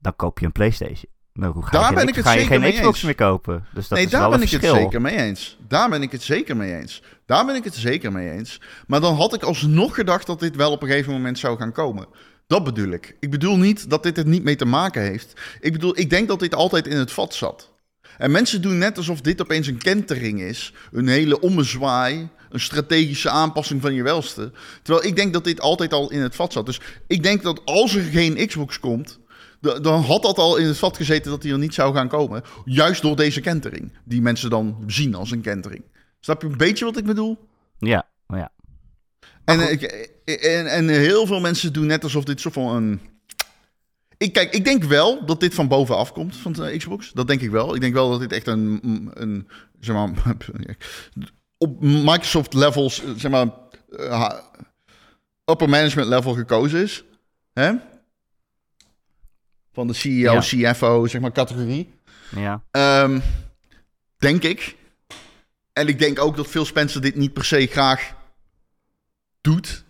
[0.00, 1.12] dan koop je een PlayStation.
[1.38, 3.02] Nou, ga Daar je, ben ik het ga je zeker geen mee Xbox eens.
[3.02, 3.66] meer kopen.
[3.74, 5.56] Dus dat nee, is daar wel ben ik het zeker mee eens.
[5.68, 7.02] Daar ben ik het zeker mee eens.
[7.26, 8.60] Daar ben ik het zeker mee eens.
[8.86, 11.72] Maar dan had ik alsnog gedacht dat dit wel op een gegeven moment zou gaan
[11.72, 12.06] komen.
[12.46, 13.16] Dat bedoel ik.
[13.20, 15.40] Ik bedoel niet dat dit er niet mee te maken heeft.
[15.60, 17.72] Ik bedoel, ik denk dat dit altijd in het vat zat.
[18.18, 20.72] En mensen doen net alsof dit opeens een kentering is.
[20.92, 22.28] Een hele ommezwaai.
[22.50, 24.52] Een strategische aanpassing van je welste.
[24.82, 26.66] Terwijl ik denk dat dit altijd al in het vat zat.
[26.66, 29.18] Dus ik denk dat als er geen Xbox komt.
[29.82, 32.42] Dan had dat al in het vat gezeten dat hij er niet zou gaan komen.
[32.64, 33.92] Juist door deze kentering.
[34.04, 35.84] Die mensen dan zien als een kentering.
[36.20, 37.48] Snap je een beetje wat ik bedoel?
[37.78, 38.52] Ja, maar ja.
[39.44, 39.82] En, ik,
[40.24, 43.00] en, en heel veel mensen doen net alsof dit soort van een.
[44.16, 47.10] Ik, kijk, ik denk wel dat dit van bovenaf komt van de Xbox.
[47.12, 47.74] Dat denk ik wel.
[47.74, 49.10] Ik denk wel dat dit echt een.
[49.14, 49.48] een
[49.80, 50.10] zeg maar.
[51.58, 53.02] op Microsoft levels.
[53.16, 53.48] Zeg maar.
[53.90, 54.34] eh,
[55.44, 57.04] upper management level gekozen is.
[57.52, 57.72] Hè?
[59.74, 60.40] Van de CEO, Ja.
[60.72, 61.92] CFO, zeg maar, categorie.
[62.36, 62.62] ja.
[62.70, 63.20] Ehm,
[64.18, 64.76] denk ik.
[65.72, 68.14] En ik denk ook dat Phil Spencer dit niet per se graag
[69.40, 69.84] doet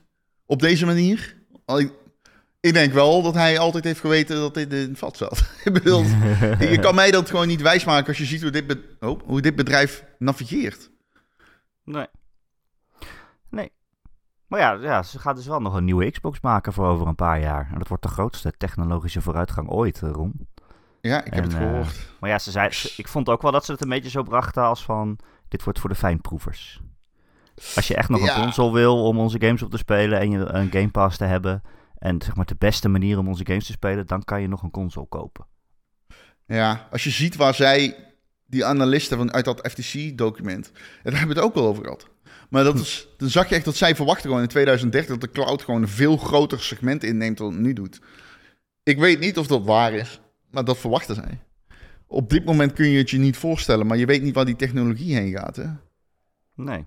[0.46, 1.36] op deze manier.
[1.66, 1.92] Ik,
[2.60, 5.44] ik denk wel dat hij altijd heeft geweten dat dit in het vat zat.
[5.64, 6.02] ik bedoel,
[6.72, 9.40] je kan mij dat gewoon niet wijsmaken als je ziet hoe dit, be- oh, hoe
[9.40, 10.90] dit bedrijf navigeert.
[11.84, 12.06] Nee.
[13.50, 13.72] Nee.
[14.54, 17.14] Maar ja, ja, ze gaat dus wel nog een nieuwe Xbox maken voor over een
[17.14, 17.68] paar jaar.
[17.72, 20.48] En dat wordt de grootste technologische vooruitgang ooit, eh, Ron.
[21.00, 22.08] Ja, ik heb het eh, gehoord.
[22.20, 24.22] Maar ja, ze zei, ze- ik vond ook wel dat ze het een beetje zo
[24.22, 25.18] brachten als van...
[25.48, 26.80] Dit wordt voor de fijnproevers.
[27.74, 28.36] Als je echt nog Ja.
[28.36, 31.24] een console wil om onze games op te spelen en je een Game Pass te
[31.24, 31.62] hebben...
[31.98, 34.06] en zeg maar de beste manier om onze games te spelen...
[34.06, 35.46] dan kan je nog een console kopen.
[36.46, 37.96] Ja, als je ziet waar zij,
[38.46, 42.08] die analisten van, uit dat FTC-document, en daar hebben we het ook wel over gehad.
[42.54, 45.30] Maar dat is, dan zag je echt dat zij verwachten gewoon in 2030 dat de
[45.30, 48.00] cloud gewoon een veel groter segment inneemt dan het nu doet.
[48.82, 51.42] Ik weet niet of dat waar is, maar dat verwachten zij.
[52.06, 54.56] Op dit moment kun je het je niet voorstellen, maar je weet niet waar die
[54.56, 55.56] technologie heen gaat.
[55.56, 55.66] Hè?
[56.54, 56.86] Nee.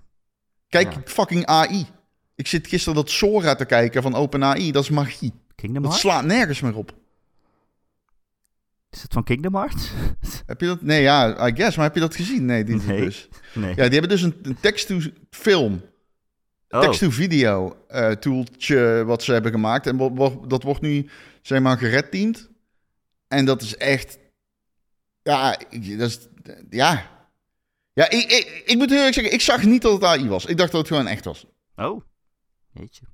[0.68, 1.00] Kijk, Ja.
[1.04, 1.86] fucking AI.
[2.34, 5.32] Ik zit gisteren dat Sora te kijken van OpenAI, dat is magie.
[5.54, 6.94] Kingdom Dat slaat nergens meer op.
[8.90, 9.90] Is het van Kingdom Hearts?
[10.46, 10.82] Heb je dat?
[10.82, 11.76] Nee, ja, I guess.
[11.76, 12.44] Maar heb je dat gezien?
[12.44, 13.00] Nee, die Nee.
[13.00, 13.28] dus.
[13.54, 13.68] nee.
[13.68, 15.82] Ja, die hebben dus een, een text-to-film,
[16.68, 16.80] Oh.
[16.80, 19.86] text-to-video eh tooltje wat ze hebben gemaakt.
[19.86, 21.08] En wat- wat- dat wordt nu,
[21.42, 22.48] zeg maar, geredteamd.
[23.28, 24.18] En dat is echt...
[25.22, 26.18] Ja, ik- dat is...
[26.70, 27.16] Ja.
[27.92, 30.46] Ja, ik, ik, ik moet heel eerlijk zeggen, ik zag niet dat het AI was.
[30.46, 31.46] Ik dacht dat het gewoon echt was.
[31.76, 32.02] Oh.
[32.72, 33.04] Jeetje.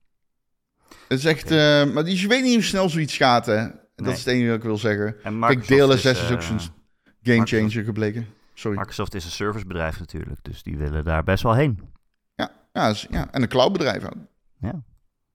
[1.09, 1.51] Het is echt...
[1.51, 3.67] eh, maar je weet niet hoe snel zoiets gaat, hè.
[3.95, 5.07] Dat is het enige wat ik wil zeggen.
[5.07, 6.61] En Kijk, Microsoft DLSS is, eh, ook zo'n
[7.23, 8.27] game changer gebleken.
[8.55, 8.79] Sorry.
[8.79, 11.81] Microsoft is een servicebedrijf natuurlijk, dus die willen daar best wel heen.
[12.35, 13.29] Ja, ja, dus- ja.
[13.31, 14.17] en een cloudbedrijf ook.
[14.61, 14.83] Ja.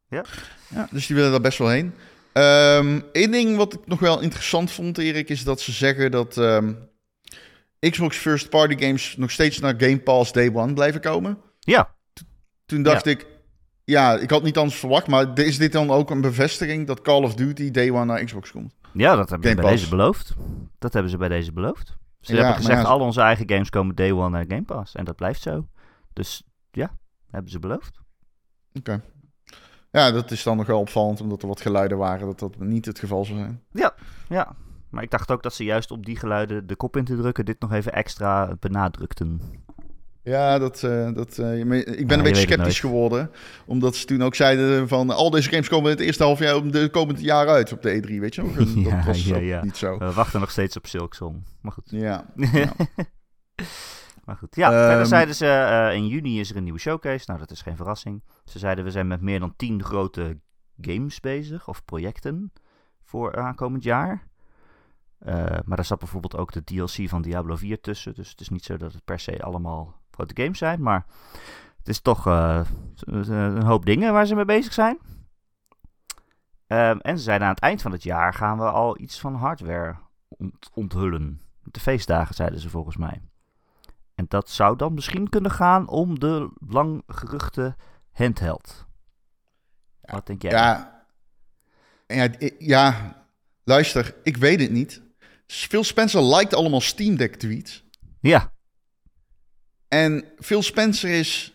[0.09, 0.25] Ja.
[0.67, 1.93] Ja, dus die willen daar best wel heen.
[3.11, 6.73] Eén ding wat ik nog wel interessant vond, Erik, is dat ze zeggen dat ehm,
[7.79, 11.37] Xbox First Party Games nog steeds naar Game Pass Day One blijven komen.
[11.59, 11.95] Ja.
[12.65, 13.25] Toen dacht ik,
[13.89, 17.23] ja, ik had niet anders verwacht, maar is dit dan ook een bevestiging dat Call
[17.23, 18.75] of Duty Day One naar Xbox komt?
[18.93, 20.33] Ja, dat hebben ze bij deze beloofd.
[20.79, 21.97] Dat hebben ze bij deze beloofd.
[22.19, 24.95] Ze Ja, hebben gezegd, ja, al onze eigen games komen day one naar Game Pass.
[24.95, 25.67] En dat blijft zo.
[26.13, 26.97] Dus ja,
[27.31, 27.99] hebben ze beloofd.
[28.73, 29.01] Oké.
[29.91, 32.85] Ja, dat is dan nog wel opvallend, omdat er wat geluiden waren dat dat niet
[32.85, 33.63] het geval zou zijn.
[34.29, 34.55] Ja,
[34.89, 37.45] maar ik dacht ook dat ze juist op die geluiden de kop in te drukken
[37.45, 39.41] dit nog even extra benadrukten.
[40.29, 43.31] Ja, dat, eh, dat, eh, ik ben Ja, een je beetje sceptisch geworden.
[43.65, 45.09] Omdat ze toen ook zeiden van...
[45.09, 46.55] al deze games komen in het eerste half jaar...
[46.55, 48.41] om de komende jaar uit op de E3, weet je
[48.75, 49.97] Ja, dat was ja, niet zo.
[49.97, 51.43] We wachten nog steeds op Silksong.
[51.61, 51.89] Maar goed.
[51.89, 52.25] Ja.
[54.25, 54.55] maar goed.
[54.55, 57.23] Ja, verder zeiden ze eh, in juni is er een nieuwe showcase.
[57.27, 58.23] Nou, dat is geen verrassing.
[58.45, 60.37] Ze zeiden we zijn met meer dan 10 grote
[60.81, 62.53] games bezig of projecten
[63.03, 64.27] voor aankomend jaar.
[65.65, 68.13] Maar daar zat bijvoorbeeld ook de DLC van Diablo 4 tussen.
[68.13, 70.81] Dus het is niet zo dat het per se allemaal grote games zijn.
[70.81, 71.05] Maar
[71.77, 72.61] het is toch eh,
[73.05, 74.99] een hoop dingen waar ze mee bezig zijn.
[76.67, 79.35] Ehm, en ze zeiden aan het eind van het jaar gaan we al iets van
[79.35, 79.95] hardware
[80.27, 81.41] ont- onthullen.
[81.63, 83.21] De feestdagen zeiden ze volgens mij.
[84.15, 87.75] En dat zou dan misschien kunnen gaan om de lang geruchte
[88.11, 88.85] handheld.
[90.01, 90.51] Wat denk jij?
[90.51, 90.97] Ja.
[92.07, 92.29] Ja,
[92.59, 93.15] ja,
[93.63, 95.01] luister, ik weet het niet.
[95.47, 97.85] Phil Spencer liked allemaal Steam Deck tweets.
[98.19, 98.51] Ja,
[99.89, 101.53] En Phil Spencer is...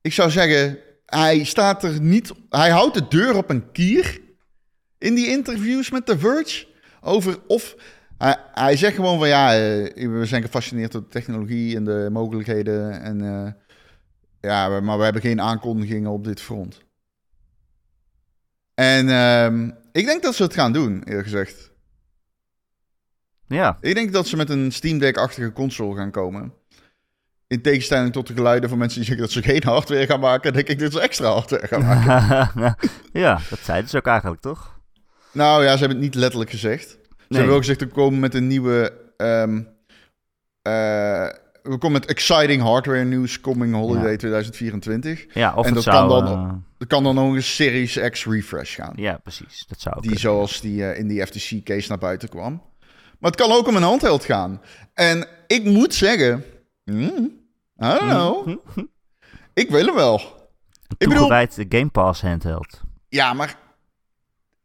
[0.00, 2.32] Ik zou zeggen, hij staat er niet...
[2.48, 4.20] Hij houdt de deur op een kier
[4.98, 6.66] in die interviews met The Verge.
[7.00, 7.76] Over of...
[8.52, 13.00] Hij, zegt gewoon van ja, eh, we zijn gefascineerd door de technologie en de mogelijkheden.
[13.02, 13.52] En, eh,
[14.40, 16.80] ja, maar we hebben geen aankondigingen op dit front.
[18.74, 21.70] En ehm, ik denk dat ze het gaan doen, eerlijk gezegd.
[23.48, 23.78] Ja.
[23.80, 26.52] Ik denk dat ze met een Steam Deck-achtige console gaan komen.
[27.46, 30.52] In tegenstelling tot de geluiden van mensen die zeggen dat ze geen hardware gaan maken,
[30.52, 32.76] denk ik dat ze extra hardware gaan maken.
[33.12, 34.74] ja, dat zeiden ze ook eigenlijk, toch?
[35.32, 36.88] nou ja, ze hebben het niet letterlijk gezegd.
[36.90, 36.96] Ze
[37.28, 37.38] Nee.
[37.38, 38.92] hebben ook gezegd dat we komen met een nieuwe.
[39.16, 39.62] ehm,
[40.62, 41.28] eh,
[41.62, 44.16] we komen met exciting hardware nieuws coming holiday Ja.
[44.16, 45.26] 2024.
[45.34, 46.08] Ja, of En dat zou...
[46.08, 48.92] kan dan- eh, kan dan nog een Series X refresh gaan.
[48.96, 49.64] ja, precies.
[49.68, 50.30] Dat zou ook Die kunnen.
[50.30, 52.62] zoals die eh, in die FTC-case naar buiten kwam.
[53.18, 54.60] Maar het kan ook om een handheld gaan.
[54.94, 56.44] En ik moet zeggen...
[56.84, 57.32] hmm,
[57.78, 58.44] I don't know.
[58.44, 58.84] Hm, hm.
[59.54, 60.20] Ik wil hem wel.
[60.98, 62.80] Ik bedoel, de Game Pass handheld.
[63.08, 63.64] ja, maar...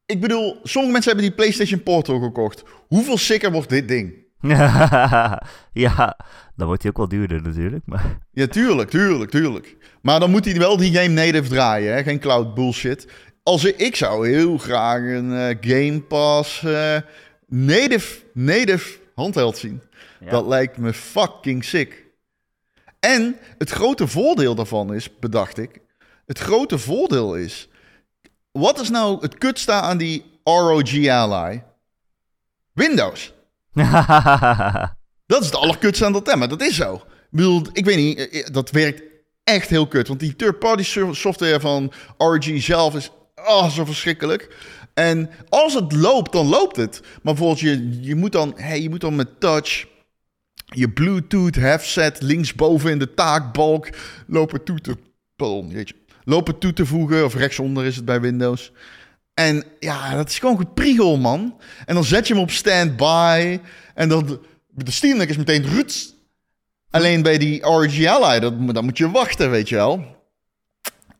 [0.05, 2.63] Ik bedoel, sommige mensen hebben die PlayStation Portal gekocht.
[2.87, 4.13] Hoeveel sicker wordt dit ding?
[5.83, 6.17] ja,
[6.55, 7.83] dan wordt hij ook wel duurder natuurlijk.
[7.85, 8.17] Maar...
[8.31, 9.77] Ja, tuurlijk, tuurlijk, tuurlijk.
[10.01, 12.03] Maar dan moet hij wel die game native draaien, hè?
[12.03, 13.07] geen cloud bullshit.
[13.43, 16.97] Als ik, ik zou heel graag een eh, Game Pass eh,
[17.51, 19.81] native, native handheld zien.
[20.19, 20.29] Ja.
[20.29, 22.05] Dat lijkt me fucking sick.
[22.99, 25.81] En het grote voordeel daarvan is, bedacht ik,
[26.25, 27.69] het grote voordeel is,
[28.51, 31.63] wat is nou het kutsta aan die ROG Ally?
[32.73, 33.33] Windows.
[35.25, 36.47] Dat is het allerkutste aan dat thema.
[36.47, 36.93] Dat is zo.
[36.95, 39.01] Ik bedoel, ik weet niet, eh, eh, dat werkt
[39.43, 40.07] echt heel kut.
[40.07, 44.55] Want die third-party so- software van ROG zelf is oh, zo verschrikkelijk.
[44.93, 47.01] En als het loopt, dan loopt het.
[47.01, 49.89] Maar bijvoorbeeld, je, je, moet, dan, hey, je moet dan met touch
[50.73, 53.89] je Bluetooth headset linksboven in de taakbalk
[54.27, 54.97] lopen toe te...
[56.23, 58.71] Lopen toe te voegen, of rechtsonder is het bij Windows.
[59.33, 61.57] En ja, dat is gewoon gepriegel, man.
[61.85, 63.59] En dan zet je hem op standby.
[63.95, 64.39] En dan...
[64.73, 66.15] De Steam Deck is meteen ruts.
[66.89, 70.10] Alleen bij die Ally, dat, dan moet je wachten, weet je wel.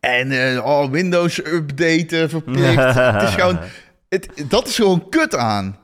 [0.02, 2.76] En eh, oh, Windows updaten verplicht.
[2.96, 3.60] het is gewoon...
[4.10, 5.78] Het, dat is gewoon kut aan.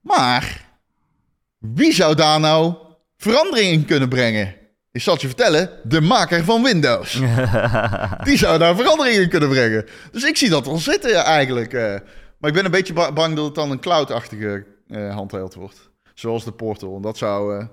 [0.00, 0.64] Maar...
[1.58, 2.74] Wie zou daar nou
[3.16, 4.54] verandering in kunnen brengen?
[4.92, 7.12] Ik zal het je vertellen, de maker van Windows.
[8.24, 9.84] Die zou daar verandering in kunnen brengen.
[10.12, 11.72] Dus ik zie dat wel zitten eigenlijk.
[11.72, 11.94] eh.
[12.38, 15.90] Maar ik ben een beetje ba- bang dat het dan een cloud-achtige eh handheld wordt.
[16.14, 16.96] Zoals de Portal.
[16.96, 17.58] En dat zou...
[17.58, 17.66] eh,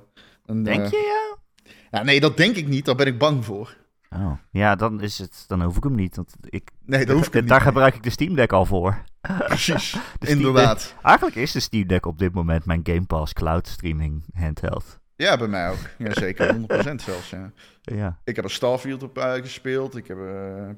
[0.45, 1.69] een, Denk eh, je, ja?
[1.91, 2.85] ja, nee, dat denk ik niet.
[2.85, 3.75] Daar ben ik bang voor.
[4.15, 6.15] Oh, ja, dan, is het, dan hoef ik hem niet.
[6.15, 7.51] Want ik, Nee, dat hoef ik daar niet.
[7.51, 7.59] mee.
[7.59, 9.03] gebruik ik de Steam Deck al voor.
[9.47, 10.95] Precies, inderdaad.
[11.01, 14.99] Eigenlijk is de Steam Deck op dit moment mijn Game Pass cloud streaming handheld.
[15.15, 15.89] Ja, bij mij ook.
[15.97, 17.51] Ja, zeker, 100% zelfs, ja.
[17.81, 19.95] Ja, Ik heb er Starfield op uh, gespeeld.
[19.95, 20.69] Ik heb, uh,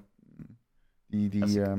[1.08, 1.74] die, die, uh,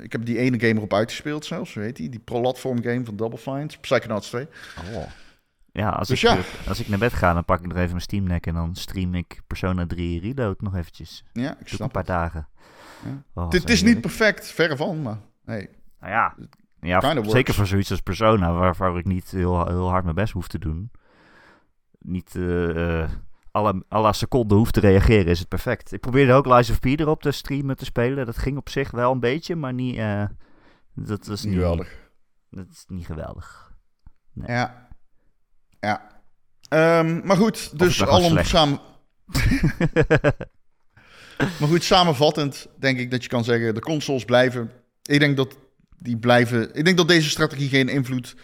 [0.00, 2.08] ik heb die ene game erop uitgespeeld zelfs, weet je?
[2.08, 4.48] Die platform game van Double Fine, Psychonauts 2.
[4.94, 5.02] oh.
[5.74, 6.68] Ja, als, Dus ik, ja.
[6.68, 8.74] als ik naar bed ga, dan pak ik nog even mijn Steam Deck en dan
[8.74, 11.24] stream ik Persona 3 Reload nog eventjes.
[11.32, 12.10] Ja, ik Doe snap een paar het.
[12.10, 12.48] dagen.
[13.04, 13.42] Ja.
[13.42, 15.68] Oh, zo is niet perfect, verre van, maar hey.
[16.00, 16.34] Nou ja,
[16.80, 17.54] ja zeker works.
[17.54, 20.90] voor zoiets als Persona, waarvoor ik niet heel, heel hard mijn best hoef te doen.
[21.98, 23.10] Niet eh eh,
[23.50, 25.92] alle, alle seconden hoef te reageren, is het perfect.
[25.92, 28.26] Ik probeerde ook Lies of P erop te streamen, te spelen.
[28.26, 29.96] Dat ging op zich wel een beetje, maar niet...
[29.96, 30.24] eh,
[30.94, 32.10] dat was niet niet, geweldig.
[32.50, 33.72] Dat is niet geweldig.
[34.32, 34.48] Nee.
[34.48, 34.83] Ja.
[35.84, 36.08] Ja.
[36.68, 38.48] Ehm, maar goed, dus slecht.
[38.48, 38.80] samen...
[41.36, 44.70] Maar goed, samenvattend denk ik dat je kan zeggen, de consoles blijven.
[45.02, 45.56] Ik denk dat
[45.98, 46.74] die blijven.
[46.74, 48.34] Ik denk dat deze strategie geen invloed.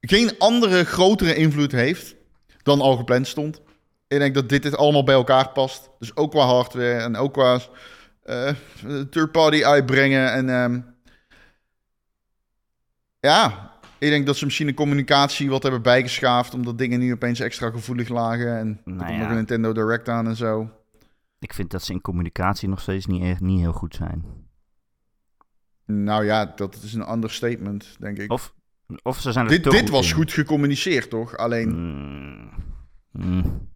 [0.00, 2.14] Geen andere grotere invloed heeft
[2.62, 3.60] dan al gepland stond.
[4.08, 5.90] Ik denk dat dit het allemaal bij elkaar past.
[5.98, 7.60] Dus ook qua hardware en ook qua
[8.22, 8.54] eh,
[9.10, 10.32] third party uitbrengen.
[10.32, 10.80] En ehm,
[13.20, 16.54] ja, ik denk dat ze misschien de communicatie wat hebben bijgeschaafd.
[16.54, 18.58] Omdat dingen nu opeens extra gevoelig lagen.
[18.58, 19.18] En Nou ja.
[19.18, 20.70] nog een Nintendo Direct aan en zo.
[21.38, 24.24] Ik vind dat ze in communicatie nog steeds niet, echt, niet heel goed zijn.
[25.86, 28.32] Nou ja, dat is een understatement, denk ik.
[28.32, 28.54] Of,
[29.02, 30.14] of ze zijn er dit dit goed was in.
[30.14, 31.36] goed gecommuniceerd, toch?
[31.36, 32.50] Alleen, Mm.
[33.12, 33.68] Mm.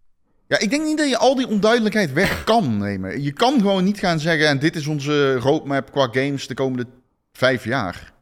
[0.46, 3.22] ja, ik denk niet dat je al die onduidelijkheid weg kan nemen.
[3.22, 6.86] Je kan gewoon niet gaan zeggen, en dit is onze roadmap qua games de komende
[7.32, 8.12] vijf jaar.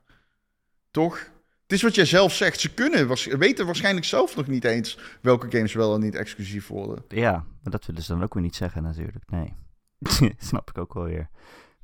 [0.91, 1.31] Toch?
[1.71, 2.61] Het is wat jij zelf zegt.
[2.61, 7.05] Ze kunnen, weten waarschijnlijk zelf nog niet eens welke games wel en niet exclusief worden.
[7.09, 9.25] Ja, maar dat willen ze dan ook weer niet zeggen natuurlijk.
[9.31, 9.55] Nee.
[10.39, 11.29] Snap ik ook wel weer.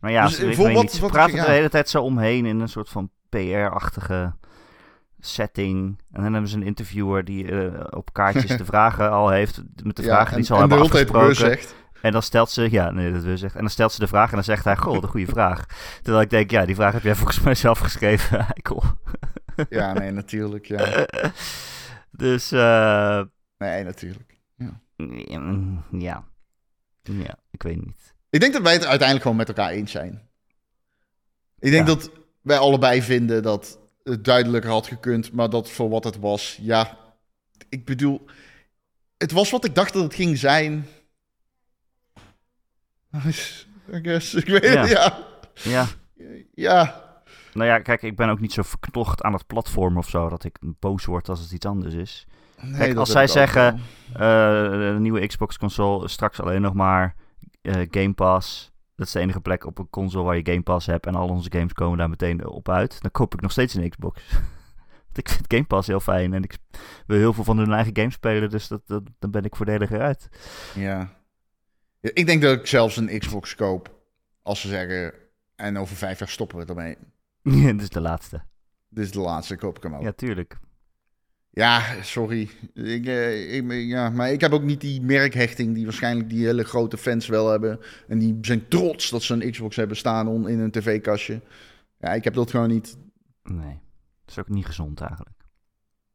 [0.01, 1.45] Maar ja, Dus, ze, eh, ik voor weet wat- niet, ze wat- praten ja.
[1.45, 4.35] de hele tijd zo omheen in een soort van PR-achtige
[5.21, 5.99] setting.
[6.13, 9.63] En dan hebben ze een interviewer die eh, op kaartjes de vragen al heeft.
[9.83, 11.37] Met de vragen die en, ze al en de hebben tijd afgesproken.
[11.57, 11.75] Zegt.
[12.01, 13.59] En dan stelt ze, ja, nee, dat wil zeggen.
[13.59, 15.67] En dan stelt ze de vraag en dan zegt hij, goh, een goede vraag.
[16.03, 18.83] Terwijl ik denk, ja, die vraag heb jij volgens mij zelf geschreven, Eikel.
[19.71, 20.67] Ja, nee, natuurlijk.
[20.67, 21.07] Ja.
[22.11, 23.23] Dus, eh,
[23.59, 24.39] Nee, natuurlijk.
[24.97, 26.25] mm, ja.
[27.03, 28.15] Ja, ik weet niet.
[28.31, 30.29] Ik denk dat wij het uiteindelijk gewoon met elkaar eens zijn.
[31.59, 31.95] Ik denk Ja.
[31.95, 32.11] dat
[32.43, 36.99] wij allebei vinden dat het duidelijker had gekund, maar dat voor wat het was, ja.
[37.69, 38.25] Ik bedoel,
[39.17, 40.87] het was wat ik dacht dat het ging zijn.
[43.95, 44.81] I guess, ik weet Ja.
[44.81, 45.19] het, ja.
[45.63, 45.87] Ja,
[46.55, 47.06] Ja,
[47.57, 50.45] nou ja, kijk, ik ben ook niet zo verknocht aan het platform of zo, dat
[50.45, 52.27] ik boos word als het iets anders is.
[52.61, 53.81] Nee, Kijk, als zij zeggen-.
[54.13, 54.21] Eh,
[54.71, 57.15] de nieuwe Xbox-console, straks alleen nog maar
[57.63, 58.73] eh, Game Pass.
[58.95, 61.29] Dat is de enige plek op een console waar je Game Pass hebt en al
[61.29, 63.03] onze games komen daar meteen op uit.
[63.03, 64.23] Dan koop ik nog steeds een Xbox.
[65.07, 66.59] Want ik vind Game Pass heel fijn en ik
[67.07, 70.01] wil heel veel van hun eigen games spelen, dus dat, dat, dan ben ik voordeliger
[70.01, 70.29] uit.
[70.75, 71.15] Ja.
[72.01, 73.95] Ja, Ik denk dat ik zelfs een Xbox koop
[74.43, 75.13] als ze zeggen,
[75.57, 76.97] en over vijf jaar stoppen we ermee.
[77.55, 78.43] Dit is de laatste.
[78.89, 80.03] Dit is de laatste, koop ik hem ook.
[80.03, 80.59] Ja, tuurlijk.
[81.51, 82.51] Ja, sorry.
[82.75, 86.65] Ik, eh, ik, ja, maar ik heb ook niet die merkhechting die waarschijnlijk die hele
[86.65, 87.81] grote fans wel hebben.
[88.09, 91.41] En die zijn trots dat ze een Xbox hebben staan in een tv-kastje.
[91.99, 92.97] Ja, ik heb dat gewoon niet.
[93.43, 93.81] Nee,
[94.25, 95.37] dat is ook niet gezond eigenlijk.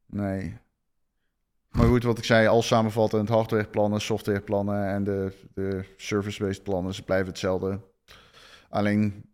[0.06, 0.58] Nee.
[1.70, 7.04] Maar goed, wat ik zei, al samenvattend, hardwareplannen, softwareplannen en de, de service-based plannen, ze
[7.04, 7.80] blijven hetzelfde.
[8.70, 9.31] Alleen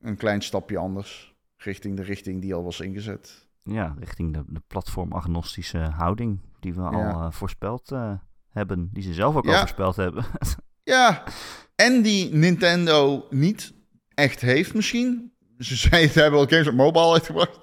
[0.00, 3.48] een klein stapje anders, richting de richting die al was ingezet.
[3.62, 8.12] Ja, richting de, de platformagnostische houding die we al eh, voorspeld eh,
[8.50, 8.90] hebben.
[8.92, 10.24] Die ze zelf ook al voorspeld hebben.
[10.82, 11.22] Ja,
[11.74, 13.72] en die Nintendo niet
[14.14, 15.32] echt heeft misschien.
[15.58, 17.58] Ze zeiden, ze hebben wel games op mobile uitgebracht.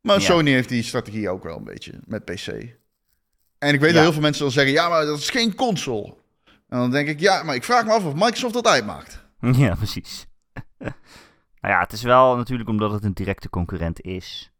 [0.00, 0.22] Maar Ja.
[0.22, 2.46] Sony heeft die strategie ook wel een beetje met PC.
[3.58, 6.14] En ik weet dat heel veel mensen dan zeggen, ja, maar dat is geen console.
[6.44, 9.24] En dan denk ik, ja, maar ik vraag me af of Microsoft dat uitmaakt.
[9.56, 10.26] Ja, precies.
[11.62, 14.52] Nou ja, het is wel natuurlijk omdat het een directe concurrent is.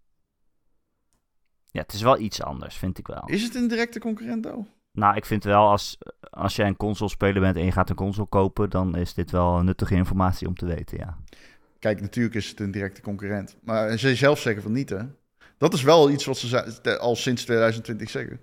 [1.71, 3.23] Ja, het is wel iets anders, vind ik wel.
[3.27, 4.67] Is het een directe concurrent, though?
[4.93, 5.99] Nou, ik vind wel als,
[6.31, 9.63] als jij een console-speler bent en je gaat een console kopen, dan is dit wel
[9.63, 11.19] nuttige informatie om te weten, ja.
[11.79, 13.57] Kijk, natuurlijk is het een directe concurrent.
[13.63, 14.99] Maar ze zelf zeggen van niet, hè.
[15.59, 18.41] Dat is wel iets wat ze ze- al sinds 2020 zeggen.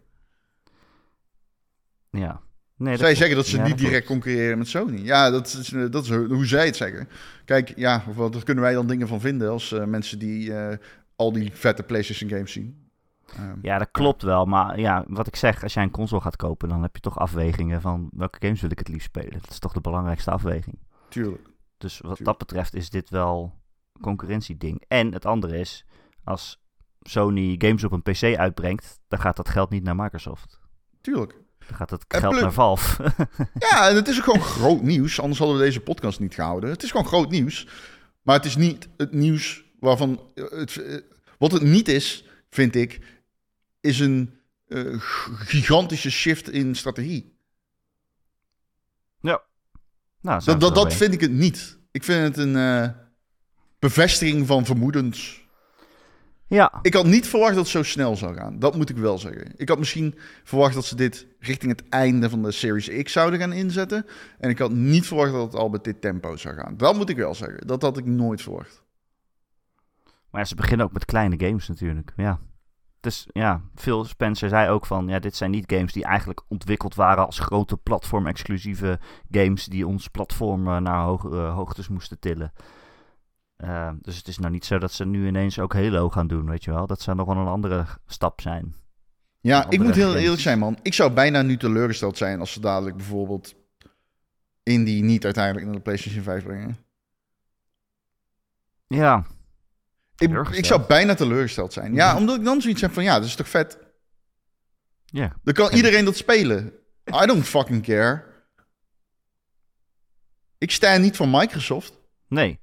[2.09, 2.41] Ja,
[2.79, 5.01] Nee, zij zeggen dat ze Ja, niet direct concurreren met Sony.
[5.01, 7.09] Ja, dat is, eh, dat is hoe zij het zeggen.
[7.45, 10.77] Kijk, ja, wat kunnen wij dan dingen van vinden als eh, mensen die eh,
[11.15, 12.87] al die vette PlayStation games zien.
[13.35, 14.45] Ehm, Ja, dat klopt wel.
[14.45, 17.19] Maar ja, wat ik zeg, als jij een console gaat kopen, dan heb je toch
[17.19, 19.31] afwegingen van welke games wil ik het liefst spelen.
[19.41, 20.79] Dat is toch de belangrijkste afweging.
[21.09, 21.47] Tuurlijk.
[21.77, 22.25] Dus wat Tuurlijk.
[22.25, 23.53] dat betreft is dit wel
[24.01, 24.83] concurrentieding.
[24.87, 25.85] En het andere is,
[26.23, 26.61] als
[27.01, 30.59] Sony games op een PC uitbrengt, dan gaat dat geld niet naar Microsoft.
[31.01, 31.35] Tuurlijk.
[31.69, 33.03] Dan gaat het geld naar Valve.
[33.69, 35.19] Ja, en het is ook gewoon groot nieuws.
[35.19, 36.69] Anders hadden we deze podcast niet gehouden.
[36.69, 37.67] Het is gewoon groot nieuws.
[38.21, 40.31] Maar het is niet het nieuws waarvan...
[40.35, 40.97] Het, eh,
[41.37, 42.99] wat het niet is, vind ik,
[43.81, 44.93] is een eh,
[45.39, 47.37] gigantische shift in strategie.
[49.21, 49.41] ja.
[50.21, 51.77] Nou, Dat, dat, dat vind ik het niet.
[51.91, 52.89] Ik vind het een eh,
[53.79, 55.47] bevestiging van vermoedens.
[56.49, 58.59] Ja, Ik had niet verwacht dat het zo snel zou gaan.
[58.59, 59.53] Dat moet ik wel zeggen.
[59.55, 63.39] Ik had misschien verwacht dat ze dit richting het einde van de Series X zouden
[63.39, 64.05] gaan inzetten.
[64.39, 66.77] En ik had niet verwacht dat het al met dit tempo zou gaan.
[66.77, 67.67] Dat moet ik wel zeggen.
[67.67, 68.83] Dat had ik nooit verwacht.
[70.29, 72.13] maar ja, ze beginnen ook met kleine games natuurlijk.
[72.15, 72.39] Ja.
[72.99, 76.95] Dus ja, Phil Spencer zei ook van, ja, dit zijn niet games die eigenlijk ontwikkeld
[76.95, 78.99] waren als grote platform-exclusieve
[79.31, 82.53] games die ons platform eh, naar hogere hoogtes moesten tillen.
[83.59, 86.49] Eh, dus het is nou niet zo dat ze nu ineens ook Halo gaan doen,
[86.49, 86.87] weet je wel.
[86.87, 88.75] Dat zou nog wel een andere stap zijn.
[89.39, 90.79] Ja, ik moet heel eerlijk zijn, man.
[90.81, 93.55] Ik zou bijna nu teleurgesteld zijn als ze dadelijk bijvoorbeeld
[94.63, 96.77] Indie niet uiteindelijk naar de PlayStation 5 brengen.
[98.87, 99.25] Ja,
[100.17, 101.93] Ik, ik zou bijna teleurgesteld zijn.
[101.93, 103.77] Ja, omdat ik dan zoiets heb van, ja, dat is toch vet.
[105.05, 105.35] ja.
[105.43, 106.73] Dan kan iedereen dat spelen.
[107.23, 108.23] I don't fucking care.
[110.57, 111.97] Ik sta niet van Microsoft.
[112.27, 112.59] Nee,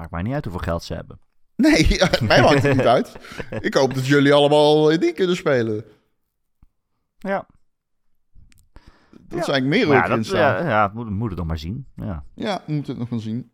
[0.00, 1.20] maakt mij niet uit hoeveel geld ze hebben.
[1.56, 3.16] Nee, mij maakt het niet uit.
[3.60, 5.84] Ik hoop dat jullie allemaal die kunnen spelen.
[7.18, 7.46] Ja,
[9.10, 9.52] Dat Ja.
[9.52, 10.38] eigenlijk meer maar ook ja, in staan.
[10.64, 11.86] ja, ja moet, moet het nog maar zien.
[11.96, 12.24] Ja.
[12.34, 13.52] Ja, we moeten het nog wel zien.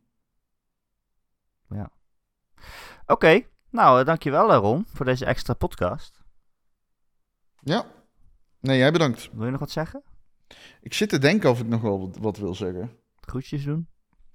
[3.08, 6.24] Oké, nou eh, dankjewel eh, Ron voor deze extra podcast.
[7.60, 7.86] Ja.
[8.60, 9.28] Nee, jij bedankt.
[9.32, 10.02] Wil je nog wat zeggen?
[10.80, 12.90] Ik zit te denken of ik nog wel wat, wat wil zeggen.
[13.20, 13.88] Groetjes doen?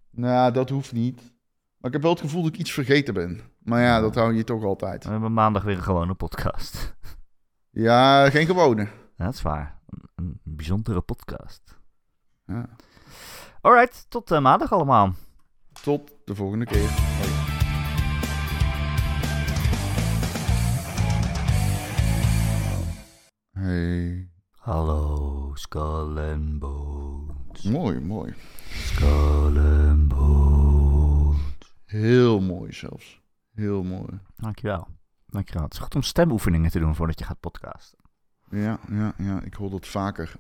[0.10, 1.34] Nou, dat hoeft niet.
[1.82, 3.42] Maar ik heb wel het gevoel dat ik iets vergeten ben.
[3.60, 5.04] Maar ja, dat hou je toch altijd.
[5.04, 6.76] We hebben maandag weer een gewone podcast.
[7.74, 8.82] Ja, geen gewone.
[9.18, 9.80] Ja, dat is waar.
[9.86, 11.80] Een, een bijzondere podcast.
[12.46, 12.70] Ja.
[13.62, 15.14] Alright, tot eh, maandag allemaal.
[15.84, 16.90] Tot de volgende keer.
[23.52, 24.30] Hey.
[24.52, 27.62] Hallo, Skull and Bones.
[27.64, 28.34] Mooi, mooi.
[28.70, 30.41] Skull and Bones.
[31.92, 33.22] Heel mooi zelfs.
[33.54, 34.20] Heel mooi.
[34.36, 34.88] Dankjewel.
[35.26, 35.64] Dankjewel.
[35.64, 38.00] Het is goed om stemoefeningen te doen voordat je gaat podcasten.
[38.50, 39.42] Ja, ja, ja.
[39.42, 40.28] Ik hoor dat vaker.